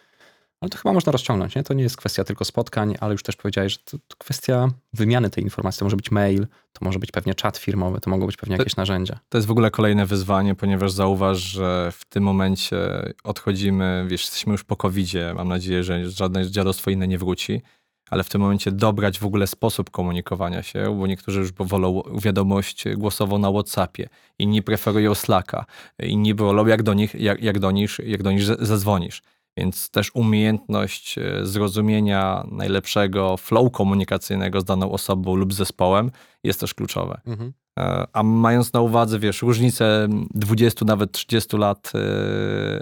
Ale 0.61 0.71
to 0.71 0.79
chyba 0.79 0.93
można 0.93 1.13
rozciągnąć, 1.13 1.55
nie? 1.55 1.63
To 1.63 1.75
nie 1.75 1.83
jest 1.83 1.97
kwestia 1.97 2.25
tylko 2.25 2.45
spotkań, 2.45 2.95
ale 3.01 3.13
już 3.13 3.23
też 3.23 3.37
powiedziałeś, 3.37 3.73
że 3.73 3.79
to, 3.79 3.99
to 4.09 4.17
kwestia 4.19 4.69
wymiany 4.93 5.31
tej 5.31 5.45
informacji. 5.45 5.79
To 5.79 5.85
może 5.85 5.97
być 5.97 6.11
mail, 6.11 6.47
to 6.73 6.85
może 6.85 6.99
być 6.99 7.11
pewnie 7.11 7.35
czat 7.35 7.59
firmowy, 7.59 8.01
to 8.01 8.11
mogą 8.11 8.27
być 8.27 8.37
pewnie 8.37 8.57
jakieś 8.57 8.77
narzędzia. 8.77 9.19
To 9.29 9.39
jest 9.39 9.49
w 9.49 9.51
ogóle 9.51 9.71
kolejne 9.71 10.07
wyzwanie, 10.07 10.55
ponieważ 10.55 10.93
zauważ, 10.93 11.39
że 11.39 11.93
w 11.93 12.05
tym 12.05 12.23
momencie 12.23 12.77
odchodzimy, 13.25 14.07
wiesz, 14.09 14.23
jesteśmy 14.23 14.53
już 14.53 14.65
po 14.65 14.77
covid 14.77 15.13
mam 15.35 15.49
nadzieję, 15.49 15.85
że 15.85 16.11
żadne 16.11 16.51
dziadostwo 16.51 16.91
inne 16.91 17.09
nie 17.09 17.19
wróci, 17.19 17.63
ale 18.11 18.25
w 18.25 18.29
tym 18.29 18.41
momencie 18.41 18.73
dobrać 18.73 19.19
w 19.19 19.27
ogóle 19.27 19.47
sposób 19.47 19.91
komunikowania 19.91 20.63
się, 20.63 20.97
bo 20.99 21.07
niektórzy 21.07 21.41
już 21.41 21.53
wolą 21.53 22.03
wiadomość 22.23 22.85
głosową 22.97 23.39
na 23.39 23.51
WhatsAppie, 23.51 24.09
inni 24.39 24.63
preferują 24.63 25.15
Slacka, 25.15 25.65
inni 25.99 26.35
wolą 26.35 26.67
jak 26.67 26.83
do 26.83 26.95
nich, 26.95 27.15
jak, 27.15 27.43
jak 27.43 27.59
do 27.59 27.71
nich, 27.71 27.99
jak 28.05 28.23
do 28.23 28.33
nich 28.33 28.45
zadzwonisz. 28.45 29.23
Więc 29.57 29.91
też 29.91 30.11
umiejętność 30.15 31.19
e, 31.19 31.47
zrozumienia 31.47 32.47
najlepszego 32.51 33.37
flow 33.37 33.73
komunikacyjnego 33.73 34.61
z 34.61 34.65
daną 34.65 34.93
osobą 34.93 35.35
lub 35.35 35.55
zespołem 35.55 36.11
jest 36.45 36.61
też 36.61 36.75
kluczowe. 36.75 37.21
Mhm. 37.27 37.53
E, 37.79 38.07
a 38.13 38.23
mając 38.23 38.73
na 38.73 38.81
uwadze, 38.81 39.19
wiesz, 39.19 39.43
różnicę 39.43 40.09
20, 40.35 40.85
nawet 40.85 41.13
30 41.13 41.57
lat 41.57 41.93
e, 41.95 41.99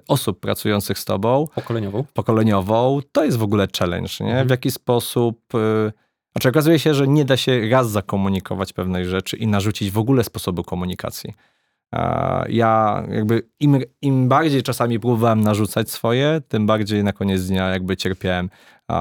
osób 0.08 0.40
pracujących 0.40 0.98
z 0.98 1.04
tobą. 1.04 1.46
Pokoleniową. 1.54 2.04
Pokoleniową, 2.14 3.00
to 3.12 3.24
jest 3.24 3.36
w 3.36 3.42
ogóle 3.42 3.68
challenge, 3.78 4.14
nie? 4.20 4.26
Mhm. 4.26 4.48
W 4.48 4.50
jaki 4.50 4.70
sposób. 4.70 5.40
Znaczy, 6.32 6.48
okazuje 6.48 6.78
się, 6.78 6.94
że 6.94 7.08
nie 7.08 7.24
da 7.24 7.36
się 7.36 7.68
raz 7.68 7.90
zakomunikować 7.90 8.72
pewnej 8.72 9.06
rzeczy 9.06 9.36
i 9.36 9.46
narzucić 9.46 9.90
w 9.90 9.98
ogóle 9.98 10.24
sposobu 10.24 10.64
komunikacji. 10.64 11.34
Ja 12.48 13.02
jakby 13.10 13.42
im, 13.60 13.78
im 14.02 14.28
bardziej 14.28 14.62
czasami 14.62 15.00
próbowałem 15.00 15.40
narzucać 15.40 15.90
swoje, 15.90 16.42
tym 16.48 16.66
bardziej 16.66 17.04
na 17.04 17.12
koniec 17.12 17.46
dnia 17.46 17.68
jakby 17.68 17.96
cierpiałem 17.96 18.50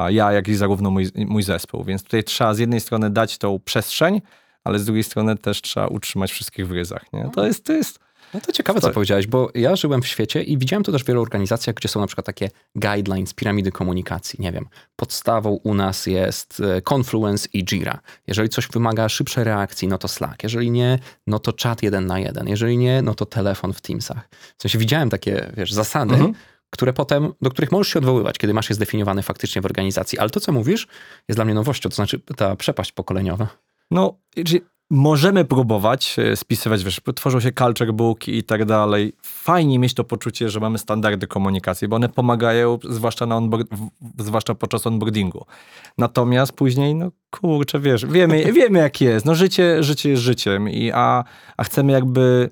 ja, 0.10 0.32
jak 0.32 0.48
i 0.48 0.56
zarówno 0.56 0.92
mój, 0.92 1.08
mój 1.16 1.44
zespół. 1.44 1.84
Więc 1.84 2.04
tutaj 2.04 2.24
trzeba 2.24 2.54
z 2.54 2.60
jednej 2.60 2.80
strony 2.80 3.10
dać 3.10 3.38
tą 3.38 3.60
przestrzeń, 3.60 4.22
ale 4.64 4.80
z 4.80 4.86
drugiej 4.86 5.04
strony 5.04 5.38
też 5.38 5.62
trzeba 5.62 5.88
utrzymać 5.88 6.32
wszystkich 6.32 6.68
w 6.68 6.72
ryzach. 6.72 7.14
Nie? 7.14 7.30
To 7.36 7.46
jest, 7.46 7.66
to 7.66 7.74
jest 7.74 8.00
no 8.34 8.40
to 8.40 8.52
ciekawe, 8.52 8.82
co 8.82 8.90
powiedziałeś, 8.90 9.28
bo 9.28 9.52
ja 9.56 9.76
żyłem 9.76 10.02
w 10.02 10.08
świecie 10.08 10.44
i 10.44 10.58
widziałem 10.58 10.84
to 10.84 10.92
też 10.92 11.04
w 11.04 11.08
wielu 11.08 11.22
organizacjach, 11.22 11.76
gdzie 11.76 11.90
są 11.90 12.00
na 12.00 12.08
przykład 12.08 12.26
takie 12.26 12.50
guidelines, 12.76 13.34
piramidy 13.34 13.72
komunikacji. 13.72 14.42
Nie 14.42 14.52
wiem, 14.52 14.68
podstawą 14.96 15.60
u 15.64 15.74
nas 15.74 16.06
jest 16.06 16.60
e, 16.60 16.82
Confluence 16.94 17.50
i 17.54 17.66
Jira. 17.66 18.00
Jeżeli 18.28 18.50
coś 18.50 18.68
wymaga 18.68 19.10
szybszej 19.10 19.44
reakcji, 19.44 19.88
no 19.88 19.98
to 19.98 20.08
Slack. 20.08 20.44
Jeżeli 20.44 20.72
nie, 20.72 21.00
no 21.28 21.40
to 21.40 21.54
czat 21.54 21.84
jeden 21.84 22.06
na 22.06 22.20
jeden. 22.20 22.48
Jeżeli 22.48 22.78
nie, 22.78 23.02
no 23.02 23.16
to 23.16 23.26
telefon 23.26 23.74
w 23.74 23.82
Teamsach. 23.82 24.30
W 24.58 24.62
sensie 24.62 24.78
widziałem 24.78 25.10
takie, 25.10 25.52
wiesz, 25.58 25.74
zasady, 25.74 26.14
mhm 26.14 26.34
które 26.74 26.94
potem, 26.94 27.34
do 27.42 27.50
których 27.50 27.72
możesz 27.72 27.94
się 27.94 28.00
odwoływać, 28.00 28.38
kiedy 28.38 28.54
masz 28.54 28.70
je 28.70 28.76
zdefiniowane 28.76 29.24
faktycznie 29.24 29.62
w 29.62 29.66
organizacji. 29.66 30.20
Ale 30.20 30.30
to, 30.30 30.40
co 30.40 30.52
mówisz, 30.52 30.88
jest 31.28 31.38
dla 31.38 31.46
mnie 31.46 31.54
nowością, 31.54 31.90
to 31.90 31.96
znaczy 31.96 32.20
ta 32.38 32.56
przepaść 32.56 32.92
pokoleniowa. 32.92 33.48
No, 33.92 34.18
możemy 34.90 35.46
próbować 35.46 36.16
e, 36.20 36.36
spisywać, 36.36 36.84
wiesz, 36.84 37.02
tworzą 37.16 37.40
się 37.40 37.52
culture 37.52 37.94
book 37.94 38.28
i 38.28 38.44
tak 38.44 38.66
dalej. 38.66 39.14
Fajnie 39.22 39.80
mieć 39.80 39.94
to 39.94 40.04
poczucie, 40.04 40.50
że 40.50 40.60
mamy 40.60 40.78
standardy 40.78 41.28
komunikacji, 41.28 41.88
bo 41.88 41.96
one 41.96 42.10
pomagają, 42.10 42.80
zwłaszcza, 42.90 43.26
na 43.26 43.38
onboard, 43.38 43.68
zwłaszcza 44.20 44.56
podczas 44.56 44.88
onboardingu. 44.88 45.46
Natomiast 45.98 46.54
później, 46.54 46.96
no 46.96 47.12
kurczę, 47.32 47.80
wiesz, 47.80 48.06
wiemy, 48.06 48.52
wiemy 48.54 48.80
jak 48.80 49.02
jest. 49.02 49.26
No 49.26 49.36
życie, 49.36 49.84
życie 49.84 50.10
jest 50.10 50.22
życiem, 50.22 50.70
i, 50.70 50.92
a, 50.92 51.24
a 51.58 51.64
chcemy 51.64 51.92
jakby 51.92 52.50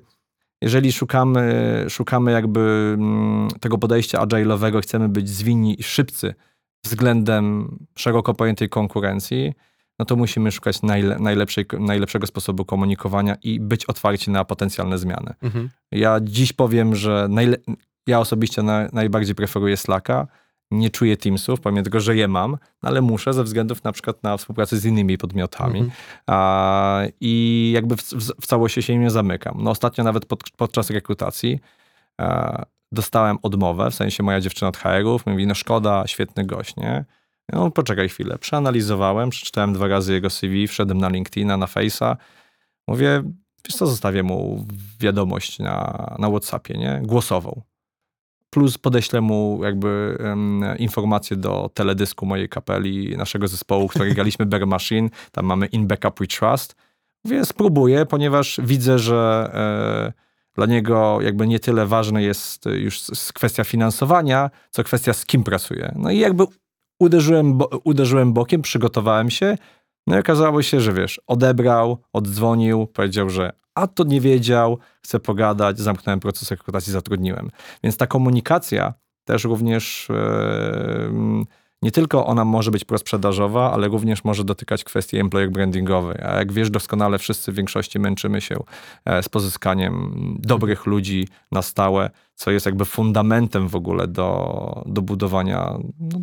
jeżeli 0.62 0.92
szukamy, 0.92 1.84
szukamy 1.88 2.32
jakby 2.32 2.94
mm, 2.98 3.48
tego 3.60 3.78
podejścia 3.78 4.18
agile'owego, 4.26 4.82
chcemy 4.82 5.08
być 5.08 5.28
zwinni 5.28 5.80
i 5.80 5.82
szybcy 5.82 6.34
względem 6.84 7.76
szeroko 7.96 8.34
pojętej 8.34 8.68
konkurencji, 8.68 9.52
no 10.02 10.06
to 10.06 10.16
musimy 10.16 10.52
szukać 10.52 10.82
najle, 10.82 11.18
najlepszej, 11.18 11.64
najlepszego 11.78 12.26
sposobu 12.26 12.64
komunikowania 12.64 13.36
i 13.42 13.60
być 13.60 13.84
otwarci 13.84 14.30
na 14.30 14.44
potencjalne 14.44 14.98
zmiany. 14.98 15.34
Mhm. 15.42 15.70
Ja 15.92 16.20
dziś 16.22 16.52
powiem, 16.52 16.94
że 16.94 17.26
najle, 17.30 17.56
ja 18.06 18.20
osobiście 18.20 18.62
na, 18.62 18.88
najbardziej 18.92 19.34
preferuję 19.34 19.76
Slacka. 19.76 20.26
Nie 20.70 20.90
czuję 20.90 21.16
Teamsów, 21.16 21.60
pomimo 21.60 21.84
tego, 21.84 22.00
że 22.00 22.16
je 22.16 22.28
mam, 22.28 22.50
no 22.50 22.88
ale 22.88 23.02
muszę 23.02 23.32
ze 23.32 23.44
względów 23.44 23.84
na 23.84 23.92
przykład 23.92 24.22
na 24.22 24.36
współpracę 24.36 24.76
z 24.76 24.84
innymi 24.84 25.18
podmiotami. 25.18 25.80
Mhm. 25.80 25.96
A, 26.26 27.02
I 27.20 27.70
jakby 27.74 27.96
w, 27.96 28.02
w, 28.02 28.32
w, 28.40 28.46
całości 28.46 28.82
się 28.82 28.92
im 28.92 29.02
nie 29.02 29.10
zamykam. 29.10 29.54
No 29.58 29.70
ostatnio 29.70 30.04
nawet 30.04 30.26
pod, 30.26 30.42
podczas 30.56 30.90
rekrutacji 30.90 31.60
a, 32.18 32.64
dostałem 32.92 33.38
odmowę, 33.42 33.90
w 33.90 33.94
sensie 33.94 34.22
moja 34.22 34.40
dziewczyna 34.40 34.68
od 34.68 34.76
HR-ów 34.76 35.26
mówi, 35.26 35.46
no 35.46 35.54
szkoda, 35.54 36.06
świetny 36.06 36.44
gość, 36.44 36.76
nie? 36.76 37.04
No, 37.52 37.70
poczekaj 37.70 38.08
chwilę. 38.08 38.38
Przeanalizowałem, 38.38 39.30
przeczytałem 39.30 39.72
dwa 39.72 39.88
razy 39.88 40.12
jego 40.12 40.30
CV, 40.30 40.68
wszedłem 40.68 40.98
na 40.98 41.08
LinkedIna, 41.08 41.56
na 41.56 41.66
Face'a. 41.66 42.16
Mówię, 42.88 43.22
wiesz 43.64 43.76
co, 43.76 43.86
zostawię 43.86 44.22
mu 44.22 44.66
wiadomość 45.00 45.58
na, 45.58 46.16
na 46.18 46.30
WhatsAppie, 46.30 46.78
nie? 46.78 47.02
Głosową. 47.04 47.62
Plus 48.50 48.78
podeślę 48.78 49.20
mu 49.20 49.60
jakby 49.62 50.18
um, 50.24 50.64
informację 50.78 51.36
do 51.36 51.70
teledysku 51.74 52.26
mojej 52.26 52.48
kapeli, 52.48 53.16
naszego 53.16 53.48
zespołu, 53.48 53.88
który 53.88 54.14
graliśmy 54.14 54.46
Bear 54.52 54.66
Machine. 54.66 55.08
Tam 55.32 55.46
mamy 55.46 55.66
In 55.66 55.86
Backup 55.86 56.20
We 56.20 56.26
Trust. 56.26 56.74
Mówię, 57.24 57.44
spróbuję, 57.44 58.06
ponieważ 58.06 58.60
widzę, 58.64 58.98
że 58.98 59.50
e, 59.54 60.22
dla 60.54 60.66
niego 60.66 61.18
jakby 61.20 61.46
nie 61.46 61.60
tyle 61.60 61.86
ważne 61.86 62.22
jest 62.22 62.64
już 62.66 63.00
kwestia 63.34 63.64
finansowania, 63.64 64.50
co 64.70 64.84
kwestia 64.84 65.12
z 65.12 65.26
kim 65.26 65.44
pracuje. 65.44 65.92
No 65.96 66.10
i 66.10 66.18
jakby 66.18 66.44
uderzyłem, 67.02 67.58
bo, 67.58 67.68
uderzyłem 67.84 68.32
bokiem, 68.32 68.62
przygotowałem 68.62 69.30
się, 69.30 69.56
no 70.06 70.16
i 70.16 70.20
okazało 70.20 70.62
się, 70.62 70.80
że 70.80 70.92
wiesz, 70.92 71.20
odebrał, 71.26 71.98
oddzwonił, 72.12 72.86
powiedział, 72.86 73.30
że 73.30 73.52
a 73.74 73.86
to 73.86 74.04
nie 74.04 74.20
wiedział, 74.20 74.78
chce 75.02 75.20
pogadać, 75.20 75.78
zamknąłem 75.78 76.20
proces 76.20 76.50
rekrutacji, 76.50 76.92
zatrudniłem. 76.92 77.50
Więc 77.82 77.96
ta 77.96 78.06
komunikacja 78.06 78.94
też 79.24 79.44
również 79.44 80.08
nie 81.82 81.90
tylko 81.90 82.26
ona 82.26 82.44
może 82.44 82.70
być 82.70 82.84
prosprzedażowa, 82.84 83.72
ale 83.72 83.88
również 83.88 84.24
może 84.24 84.44
dotykać 84.44 84.84
kwestii 84.84 85.18
employer 85.18 85.50
brandingowej. 85.50 86.18
A 86.22 86.36
jak 86.36 86.52
wiesz 86.52 86.70
doskonale, 86.70 87.18
wszyscy 87.18 87.52
w 87.52 87.54
większości 87.54 87.98
męczymy 87.98 88.40
się 88.40 88.56
e, 89.04 89.22
z 89.22 89.28
pozyskaniem 89.28 90.14
dobrych 90.38 90.86
ludzi 90.86 91.28
na 91.52 91.62
stałe, 91.62 92.10
co 92.34 92.50
jest 92.50 92.66
jakby 92.66 92.84
fundamentem 92.84 93.68
w 93.68 93.76
ogóle 93.76 94.08
do, 94.08 94.82
do 94.86 95.02
budowania 95.02 95.78
no, 96.00 96.18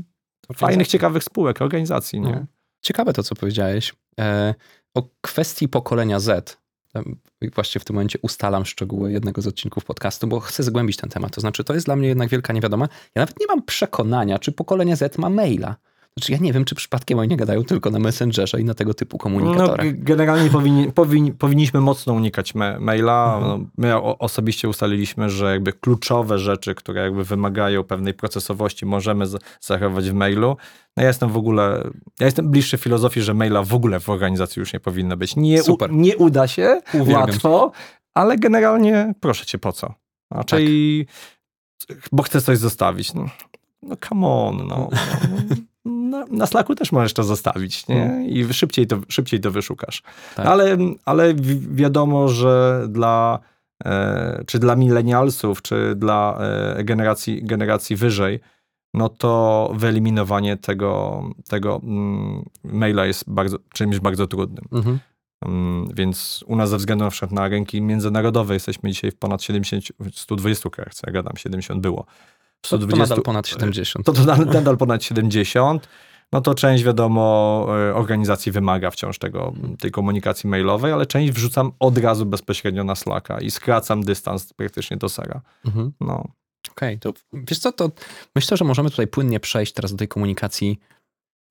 fajnych, 0.54 0.88
ciekawych 0.88 1.24
spółek, 1.24 1.62
organizacji. 1.62 2.22
Nie? 2.22 2.32
No. 2.32 2.46
Ciekawe 2.82 3.14
to, 3.14 3.24
co 3.24 3.36
powiedziałeś. 3.36 3.96
E, 4.20 4.56
o 4.94 5.04
kwestii 5.22 5.68
pokolenia 5.68 6.20
Z. 6.20 6.58
Właśnie 7.56 7.82
w 7.82 7.86
tym 7.86 7.96
momencie 7.96 8.20
ustalam 8.22 8.66
szczegóły 8.66 9.12
jednego 9.12 9.42
z 9.42 9.48
odcinków 9.48 9.86
podcastu, 9.86 10.28
bo 10.28 10.40
chcę 10.40 10.64
zgłębić 10.64 10.98
ten 10.98 11.10
temat. 11.10 11.36
To 11.36 11.42
znaczy, 11.42 11.64
to 11.64 11.74
jest 11.74 11.86
dla 11.86 11.96
mnie 11.96 12.08
jednak 12.08 12.30
wielka 12.30 12.54
niewiadoma. 12.54 12.88
Ja 13.16 13.22
nawet 13.22 13.40
nie 13.40 13.48
mam 13.48 13.64
przekonania, 13.64 14.40
czy 14.40 14.52
pokolenie 14.52 14.96
Z 14.96 15.18
ma 15.18 15.30
maila. 15.30 15.76
Znaczy, 16.20 16.32
ja 16.32 16.38
nie 16.38 16.54
wiem, 16.54 16.66
czy 16.66 16.76
przypadkiem 16.76 17.20
oni 17.20 17.30
nie 17.30 17.38
gadają 17.38 17.64
tylko 17.64 17.90
na 17.90 18.00
Messengerze 18.00 18.62
i 18.62 18.64
na 18.64 18.74
tego 18.74 18.94
typu 18.94 19.18
komunikatorach. 19.18 19.86
No, 19.86 19.92
generalnie 19.96 20.50
powinni, 20.50 20.92
powinni, 20.92 21.34
powinniśmy 21.34 21.82
mocno 21.82 22.14
unikać 22.14 22.56
ma 22.56 22.80
maila. 22.80 23.38
Mhm. 23.38 23.70
My 23.78 24.02
osobiście 24.02 24.70
ustaliliśmy, 24.70 25.30
że 25.30 25.52
jakby 25.52 25.74
kluczowe 25.74 26.40
rzeczy, 26.40 26.76
które 26.76 27.02
jakby 27.02 27.24
wymagają 27.24 27.84
pewnej 27.84 28.14
procesowości, 28.14 28.86
możemy 28.86 29.26
zachować 29.62 30.10
w 30.10 30.14
mailu. 30.14 30.58
No 30.98 31.04
ja 31.04 31.08
jestem 31.08 31.30
w 31.30 31.38
ogóle, 31.38 31.84
ja 32.20 32.26
jestem 32.26 32.50
bliższy 32.50 32.78
filozofii, 32.78 33.22
że 33.22 33.34
maila 33.34 33.64
w 33.64 33.74
ogóle 33.74 34.00
w 34.00 34.10
organizacji 34.10 34.60
już 34.60 34.74
nie 34.74 34.80
powinno 34.80 35.18
być. 35.18 35.36
Nie, 35.36 35.64
u, 35.64 35.78
nie 35.90 36.18
uda 36.18 36.48
się, 36.48 36.82
Uwielbiam. 36.94 37.22
łatwo, 37.22 37.72
ale 38.14 38.38
generalnie 38.38 39.14
proszę 39.20 39.46
cię, 39.46 39.58
po 39.58 39.72
co? 39.72 39.94
Raczej, 40.32 41.08
tak. 41.88 41.98
bo 42.12 42.24
chcę 42.24 42.42
coś 42.42 42.58
zostawić. 42.58 43.14
No, 43.14 43.30
no 43.82 43.96
come 44.10 44.28
on, 44.28 44.68
no, 44.68 44.68
no 44.68 44.90
na, 46.10 46.26
na 46.32 46.46
Slacku 46.46 46.76
też 46.76 46.92
możesz 46.92 47.14
to 47.14 47.24
zostawić, 47.24 47.88
nie? 47.88 48.04
Mm. 48.04 48.26
I 48.26 48.54
szybciej 48.54 48.88
to, 48.88 49.00
szybciej 49.10 49.40
to 49.40 49.52
wyszukasz. 49.52 50.04
Tak. 50.36 50.46
Ale, 50.46 50.78
ale 51.06 51.34
wiadomo, 51.72 52.28
że 52.28 52.86
dla 52.90 53.40
e, 53.86 54.44
czy 54.48 54.60
dla 54.60 54.76
milenialsów, 54.76 55.62
czy 55.62 55.96
dla 55.96 56.38
e, 56.40 56.84
generacji, 56.84 57.44
generacji 57.44 57.96
wyżej, 57.96 58.40
no 58.94 59.10
to 59.10 59.72
wyeliminowanie 59.76 60.58
tego, 60.58 61.24
tego 61.48 61.82
mm, 61.84 62.46
maila 62.64 63.06
jest 63.06 63.24
bardzo, 63.28 63.58
czymś 63.74 64.00
bardzo 64.00 64.28
trudnym. 64.28 64.66
Mhm. 64.72 65.00
Um, 65.46 65.88
więc 65.94 66.44
u 66.48 66.56
nas 66.56 66.70
ze 66.70 66.78
względu 66.78 67.06
na 67.06 67.12
przykład 67.12 67.32
na 67.32 67.48
rynki 67.48 67.82
międzynarodowe 67.82 68.54
jesteśmy 68.54 68.92
dzisiaj 68.92 69.12
w 69.12 69.16
ponad 69.16 69.44
70, 69.44 69.84
120 70.14 70.70
krajach, 70.70 70.94
co 70.94 71.02
ja 71.08 71.14
gadam, 71.14 71.38
70 71.38 71.82
było. 71.82 72.06
W 72.62 72.68
120, 72.68 72.88
to, 72.88 73.06
to 73.06 73.10
nadal 73.10 73.24
ponad 73.24 73.48
70. 73.48 74.06
To, 74.06 74.14
to 74.14 74.36
nadal 74.46 74.78
ponad 74.78 75.04
70 75.04 75.88
no 76.32 76.42
to 76.42 76.56
część 76.56 76.84
wiadomo 76.84 77.66
e, 77.70 77.96
organizacji 77.96 78.52
wymaga 78.52 78.92
wciąż 78.92 79.20
tego, 79.20 79.54
tej 79.80 79.92
komunikacji 79.92 80.50
mailowej, 80.50 80.92
ale 80.92 81.06
część 81.06 81.34
wrzucam 81.34 81.72
od 81.80 81.98
razu 81.98 82.26
bezpośrednio 82.26 82.84
na 82.84 82.96
Slacka 82.96 83.42
i 83.42 83.52
skracam 83.52 84.04
dystans 84.04 84.54
praktycznie 84.54 84.98
do 84.98 85.10
sera. 85.10 85.42
Mhm. 85.66 85.92
No. 86.02 86.28
Okej, 86.72 86.96
okay, 86.96 86.98
to 86.98 87.14
wiesz 87.34 87.60
co, 87.60 87.72
to 87.72 87.92
myślę, 88.36 88.58
że 88.58 88.66
możemy 88.66 88.90
tutaj 88.90 89.08
płynnie 89.08 89.40
przejść 89.40 89.74
teraz 89.74 89.92
do 89.92 89.98
tej 89.98 90.08
komunikacji 90.08 90.80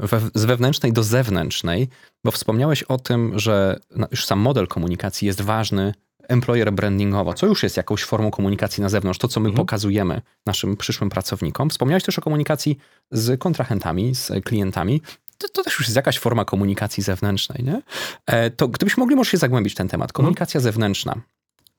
we, 0.01 0.21
z 0.35 0.45
wewnętrznej 0.45 0.93
do 0.93 1.03
zewnętrznej, 1.03 1.89
bo 2.25 2.31
wspomniałeś 2.31 2.83
o 2.83 2.99
tym, 2.99 3.39
że 3.39 3.81
już 4.11 4.27
sam 4.27 4.39
model 4.39 4.67
komunikacji 4.67 5.27
jest 5.27 5.41
ważny 5.41 5.95
employer 6.29 6.73
brandingowo, 6.73 7.35
co 7.35 7.47
już 7.47 7.63
jest 7.63 7.77
jakąś 7.77 8.05
formą 8.05 8.31
komunikacji 8.31 8.83
na 8.83 8.89
zewnątrz, 8.89 9.19
to 9.19 9.29
co 9.29 9.41
my 9.41 9.49
mhm. 9.49 9.67
pokazujemy 9.67 10.23
naszym 10.47 10.77
przyszłym 10.77 11.11
pracownikom. 11.11 11.71
Wspomniałeś 11.71 12.05
też 12.05 12.19
o 12.19 12.23
komunikacji 12.23 12.79
z 13.11 13.41
kontrahentami, 13.41 14.15
z 14.15 14.45
klientami. 14.45 15.03
To, 15.39 15.49
to, 15.49 15.63
też 15.63 15.79
już 15.79 15.89
jest 15.89 15.97
jakaś 15.97 16.19
forma 16.19 16.45
komunikacji 16.45 17.03
zewnętrznej, 17.03 17.65
nie? 17.65 17.83
E, 18.27 18.51
to 18.51 18.69
gdybyśmy 18.69 19.01
mogli 19.01 19.17
może 19.17 19.31
się 19.31 19.39
zagłębić 19.39 19.75
ten 19.75 19.89
temat. 19.89 20.13
Komunikacja 20.13 20.59
mhm. 20.59 20.73
zewnętrzna. 20.73 21.21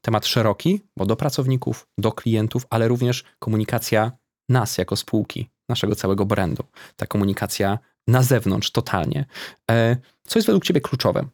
Temat 0.02 0.26
szeroki, 0.26 0.82
bo 0.98 1.06
do 1.06 1.16
pracowników, 1.16 1.88
do 1.98 2.12
klientów, 2.12 2.66
ale 2.70 2.88
również 2.88 3.24
komunikacja 3.40 4.12
nas 4.50 4.78
jako 4.78 4.96
spółki, 4.96 5.50
naszego 5.70 5.96
całego 5.96 6.26
brandu. 6.26 6.64
Ta 6.96 7.08
komunikacja 7.08 7.80
na 8.08 8.24
zewnątrz 8.24 8.72
totalnie. 8.72 9.26
E, 9.72 9.98
co 10.28 10.40
jest 10.40 10.48
według 10.48 10.64
Ciebie 10.64 10.82
kluczowe? 10.82 11.26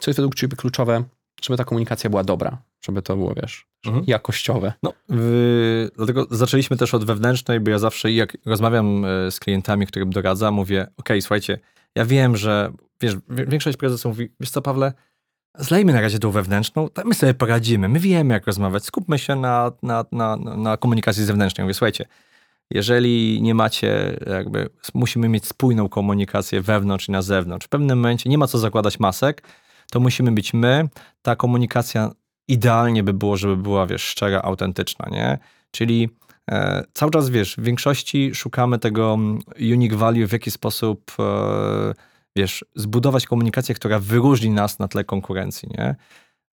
Co 0.00 0.10
jest 0.10 0.18
według 0.18 0.34
Ciebie 0.34 0.56
kluczowe 0.56 1.04
żeby 1.42 1.56
ta 1.56 1.64
komunikacja 1.64 2.10
była 2.10 2.24
dobra, 2.24 2.58
żeby 2.84 3.02
to 3.02 3.16
było, 3.16 3.34
wiesz, 3.42 3.66
mhm. 3.86 4.04
jakościowe. 4.06 4.72
No, 4.82 4.92
w, 5.08 5.88
dlatego 5.96 6.26
zaczęliśmy 6.30 6.76
też 6.76 6.94
od 6.94 7.04
wewnętrznej, 7.04 7.60
bo 7.60 7.70
ja 7.70 7.78
zawsze 7.78 8.12
jak 8.12 8.36
rozmawiam 8.46 9.04
e, 9.04 9.30
z 9.30 9.40
klientami, 9.40 9.86
którym 9.86 10.10
doradzam, 10.10 10.54
mówię, 10.54 10.86
ok, 10.96 11.08
słuchajcie, 11.20 11.58
ja 11.94 12.04
wiem, 12.04 12.36
że, 12.36 12.72
wiesz, 13.00 13.14
większość 13.28 13.76
prezesów 13.76 14.10
mówi, 14.10 14.28
wiesz 14.40 14.50
co, 14.50 14.62
Pawle, 14.62 14.92
zlejmy 15.58 15.92
na 15.92 16.00
razie 16.00 16.18
tą 16.18 16.30
wewnętrzną, 16.30 16.88
my 17.04 17.14
sobie 17.14 17.34
poradzimy, 17.34 17.88
my 17.88 17.98
wiemy, 17.98 18.34
jak 18.34 18.46
rozmawiać, 18.46 18.84
skupmy 18.84 19.18
się 19.18 19.36
na, 19.36 19.72
na, 19.82 20.04
na, 20.12 20.36
na 20.36 20.76
komunikacji 20.76 21.24
zewnętrznej. 21.24 21.64
Mówię, 21.64 21.74
słuchajcie, 21.74 22.06
jeżeli 22.70 23.42
nie 23.42 23.54
macie, 23.54 24.18
jakby 24.26 24.68
musimy 24.94 25.28
mieć 25.28 25.46
spójną 25.46 25.88
komunikację 25.88 26.60
wewnątrz 26.60 27.08
i 27.08 27.12
na 27.12 27.22
zewnątrz. 27.22 27.66
W 27.66 27.68
pewnym 27.68 27.98
momencie 27.98 28.30
nie 28.30 28.38
ma 28.38 28.46
co 28.46 28.58
zakładać 28.58 29.00
masek, 29.00 29.42
to 29.90 30.00
musimy 30.00 30.32
być 30.32 30.54
my. 30.54 30.88
Ta 31.22 31.36
komunikacja 31.36 32.10
idealnie 32.48 33.02
by 33.02 33.12
było, 33.12 33.36
żeby 33.36 33.56
była, 33.56 33.86
wiesz, 33.86 34.02
szczera, 34.02 34.42
autentyczna, 34.42 35.08
nie? 35.10 35.38
Czyli 35.70 36.08
e, 36.50 36.84
cały 36.92 37.12
czas, 37.12 37.30
wiesz, 37.30 37.56
w 37.56 37.62
większości 37.62 38.34
szukamy 38.34 38.78
tego 38.78 39.14
mm, 39.14 39.38
unique 39.60 39.94
value, 39.94 40.26
w 40.26 40.32
jaki 40.32 40.50
sposób, 40.50 41.12
e, 41.18 41.94
wiesz, 42.36 42.64
zbudować 42.74 43.26
komunikację, 43.26 43.74
która 43.74 43.98
wyróżni 43.98 44.50
nas 44.50 44.78
na 44.78 44.88
tle 44.88 45.04
konkurencji, 45.04 45.68
nie? 45.78 45.94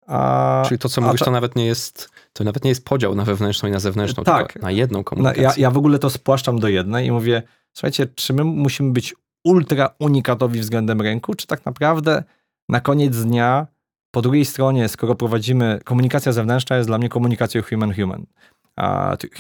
A, 0.06 0.62
Czyli 0.66 0.78
to, 0.78 0.88
co 0.88 1.00
mówisz, 1.00 1.18
ta... 1.18 1.24
to 1.24 1.30
nawet 1.30 1.56
nie 1.56 1.66
jest, 1.66 2.10
to 2.32 2.44
nawet 2.44 2.64
nie 2.64 2.68
jest 2.68 2.84
podział 2.84 3.14
na 3.14 3.24
wewnętrzną 3.24 3.68
i 3.68 3.72
na 3.72 3.80
zewnętrzną, 3.80 4.24
tak, 4.24 4.62
na 4.62 4.70
jedną 4.70 5.04
komunikację. 5.04 5.42
ja, 5.42 5.52
ja 5.56 5.70
w 5.70 5.76
ogóle 5.78 5.98
to 5.98 6.10
spłaszczam 6.10 6.58
do 6.58 6.68
jednej 6.68 7.06
i 7.06 7.10
mówię, 7.10 7.42
słuchajcie, 7.72 8.06
czy 8.06 8.32
my 8.32 8.44
musimy 8.44 8.92
być 8.92 9.14
ultra 9.44 9.90
unikatowi 9.98 10.60
względem 10.60 11.00
rynku, 11.00 11.34
czy 11.34 11.46
tak 11.46 11.66
naprawdę 11.66 12.24
na 12.68 12.80
koniec 12.80 13.16
dnia, 13.24 13.66
po 14.10 14.22
drugiej 14.22 14.44
stronie, 14.44 14.88
skoro 14.88 15.14
prowadzimy, 15.14 15.80
komunikacja 15.84 16.32
zewnętrzna 16.32 16.76
jest 16.76 16.88
dla 16.88 16.98
mnie 16.98 17.08
komunikacją 17.08 17.62
human-human, 17.62 18.26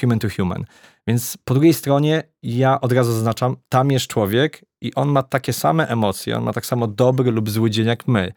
human 0.00 0.18
to 0.18 0.28
human. 0.36 0.64
Więc 1.06 1.38
po 1.44 1.54
drugiej 1.54 1.74
stronie 1.74 2.22
ja 2.42 2.80
od 2.80 2.92
razu 2.92 3.12
zaznaczam, 3.12 3.56
tam 3.68 3.90
jest 3.90 4.06
człowiek 4.06 4.64
i 4.80 4.94
on 4.94 5.08
ma 5.08 5.22
takie 5.22 5.52
same 5.52 5.88
emocje, 5.88 6.36
on 6.36 6.44
ma 6.44 6.52
tak 6.52 6.66
samo 6.66 6.86
dobry 6.86 7.30
lub 7.30 7.50
zły 7.50 7.70
dzień 7.70 7.86
jak 7.86 8.08
my. 8.08 8.32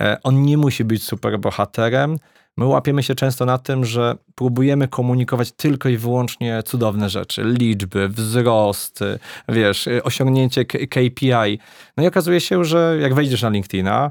E, 0.00 0.18
on 0.22 0.42
nie 0.42 0.56
musi 0.56 0.84
być 0.84 1.04
super 1.04 1.38
bohaterem. 1.38 2.16
My 2.56 2.66
łapiemy 2.66 3.02
się 3.02 3.14
często 3.14 3.44
na 3.44 3.58
tym, 3.58 3.84
że 3.84 4.16
próbujemy 4.34 4.88
komunikować 4.88 5.52
tylko 5.52 5.88
i 5.88 5.96
wyłącznie 5.96 6.62
cudowne 6.62 7.10
rzeczy, 7.10 7.42
liczby, 7.44 8.08
wzrost, 8.08 9.00
wiesz, 9.48 9.88
osiągnięcie 10.04 10.64
KPI. 10.64 11.58
No 11.96 12.04
i 12.04 12.06
okazuje 12.06 12.40
się, 12.40 12.64
że 12.64 12.98
jak 13.00 13.14
wejdziesz 13.14 13.42
na 13.42 13.48
LinkedIna, 13.48 14.10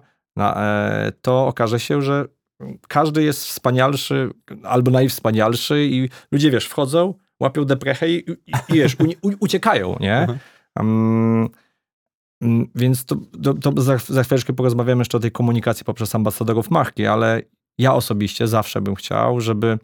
to 1.21 1.47
okaże 1.47 1.79
się, 1.79 2.01
że 2.01 2.25
każdy 2.87 3.23
jest 3.23 3.45
wspanialszy 3.45 4.29
albo 4.63 4.91
najwspanialszy 4.91 5.85
i 5.85 6.09
ludzie, 6.31 6.51
wiesz, 6.51 6.65
wchodzą, 6.65 7.13
łapią 7.39 7.65
deprechę 7.65 8.09
i, 8.09 8.29
i, 8.29 8.51
i 8.69 8.73
wiesz, 8.73 8.97
u, 8.99 9.31
uciekają, 9.39 9.97
nie? 9.99 10.27
Um, 10.75 11.49
więc 12.75 13.05
to, 13.05 13.15
to, 13.43 13.53
to 13.53 13.81
za, 13.81 13.97
za 13.97 14.23
chwileczkę 14.23 14.53
porozmawiamy 14.53 15.01
jeszcze 15.01 15.17
o 15.17 15.21
tej 15.21 15.31
komunikacji 15.31 15.85
poprzez 15.85 16.15
ambasadorów 16.15 16.71
marki, 16.71 17.05
ale 17.05 17.41
ja 17.77 17.93
osobiście 17.93 18.47
zawsze 18.47 18.81
bym 18.81 18.95
chciał, 18.95 19.41
żeby 19.41 19.79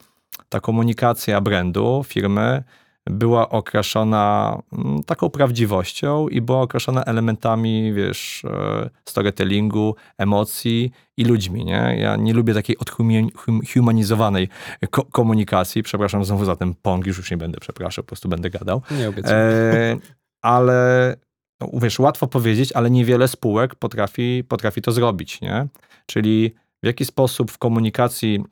ta 0.49 0.59
komunikacja 0.59 1.41
brandu, 1.41 2.03
firmy 2.07 2.63
była 3.09 3.49
okraszona 3.49 4.57
mm, 4.73 5.03
taką 5.03 5.29
prawdziwością 5.29 6.27
i 6.27 6.41
była 6.41 6.61
okraszona 6.61 7.03
elementami, 7.03 7.93
wiesz, 7.93 8.45
e, 8.45 8.89
storytellingu, 9.05 9.95
emocji 10.17 10.91
i 11.17 11.25
ludźmi, 11.25 11.65
nie? 11.65 11.95
Ja 11.99 12.15
nie 12.15 12.33
lubię 12.33 12.53
takiej 12.53 12.75
odhumanizowanej 12.77 14.49
ko 14.89 15.03
komunikacji. 15.03 15.83
Przepraszam 15.83 16.25
znowu 16.25 16.45
za 16.45 16.55
ten 16.55 16.73
pong, 16.81 17.07
już, 17.07 17.17
już 17.17 17.31
nie 17.31 17.37
będę 17.37 17.59
przepraszał, 17.59 18.03
po 18.03 18.07
prostu 18.07 18.29
będę 18.29 18.49
gadał. 18.49 18.81
Nie 18.91 19.09
obiecuję. 19.09 19.35
E, 19.35 19.97
ale 20.41 21.15
no, 21.61 21.69
wiesz, 21.73 21.99
łatwo 21.99 22.27
powiedzieć, 22.27 22.71
ale 22.71 22.89
niewiele 22.89 23.27
spółek 23.27 23.75
potrafi, 23.75 24.43
potrafi 24.47 24.81
to 24.81 24.91
zrobić, 24.91 25.41
nie? 25.41 25.67
Czyli 26.05 26.55
w 26.83 26.85
jaki 26.85 27.05
sposób 27.05 27.51
w 27.51 27.57
komunikacji 27.57 28.43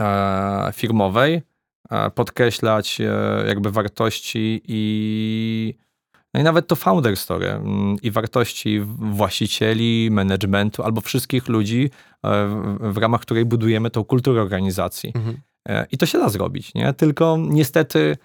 e, 0.00 0.70
firmowej 0.72 1.42
podkreślać 2.14 3.00
e, 3.00 3.44
jakby 3.46 3.70
wartości 3.70 4.62
i, 4.68 5.74
no 6.34 6.40
i 6.40 6.44
nawet 6.44 6.66
to 6.66 6.76
founder 6.76 7.16
story 7.16 7.50
mm, 7.50 7.96
i 8.02 8.10
wartości 8.10 8.80
właścicieli, 8.98 10.08
managementu 10.10 10.82
albo 10.82 11.00
wszystkich 11.00 11.48
ludzi, 11.48 11.90
e, 12.24 12.46
w 12.80 12.96
ramach 12.96 13.20
której 13.20 13.44
budujemy 13.44 13.90
tą 13.90 14.04
kulturę 14.04 14.42
organizacji. 14.42 15.12
Mhm. 15.14 15.40
E, 15.68 15.86
I 15.92 15.98
to 15.98 16.06
się 16.06 16.18
da 16.18 16.28
zrobić, 16.28 16.74
nie? 16.74 16.92
Tylko 16.92 17.36
niestety 17.40 18.16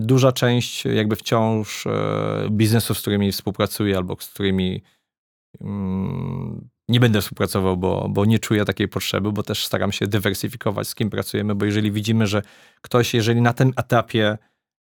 duża 0.00 0.32
część 0.32 0.84
jakby 0.84 1.16
wciąż 1.16 1.84
biznesów, 2.50 2.98
z 2.98 3.00
którymi 3.00 3.32
współpracuję 3.32 3.96
albo 3.96 4.16
z 4.20 4.30
którymi 4.30 4.82
mm, 5.60 6.68
nie 6.88 7.00
będę 7.00 7.20
współpracował, 7.20 7.76
bo, 7.76 8.06
bo 8.10 8.24
nie 8.24 8.38
czuję 8.38 8.64
takiej 8.64 8.88
potrzeby, 8.88 9.32
bo 9.32 9.42
też 9.42 9.66
staram 9.66 9.92
się 9.92 10.06
dywersyfikować, 10.06 10.88
z 10.88 10.94
kim 10.94 11.10
pracujemy, 11.10 11.54
bo 11.54 11.64
jeżeli 11.64 11.92
widzimy, 11.92 12.26
że 12.26 12.42
ktoś, 12.80 13.14
jeżeli 13.14 13.40
na 13.40 13.52
tym 13.52 13.72
etapie 13.76 14.38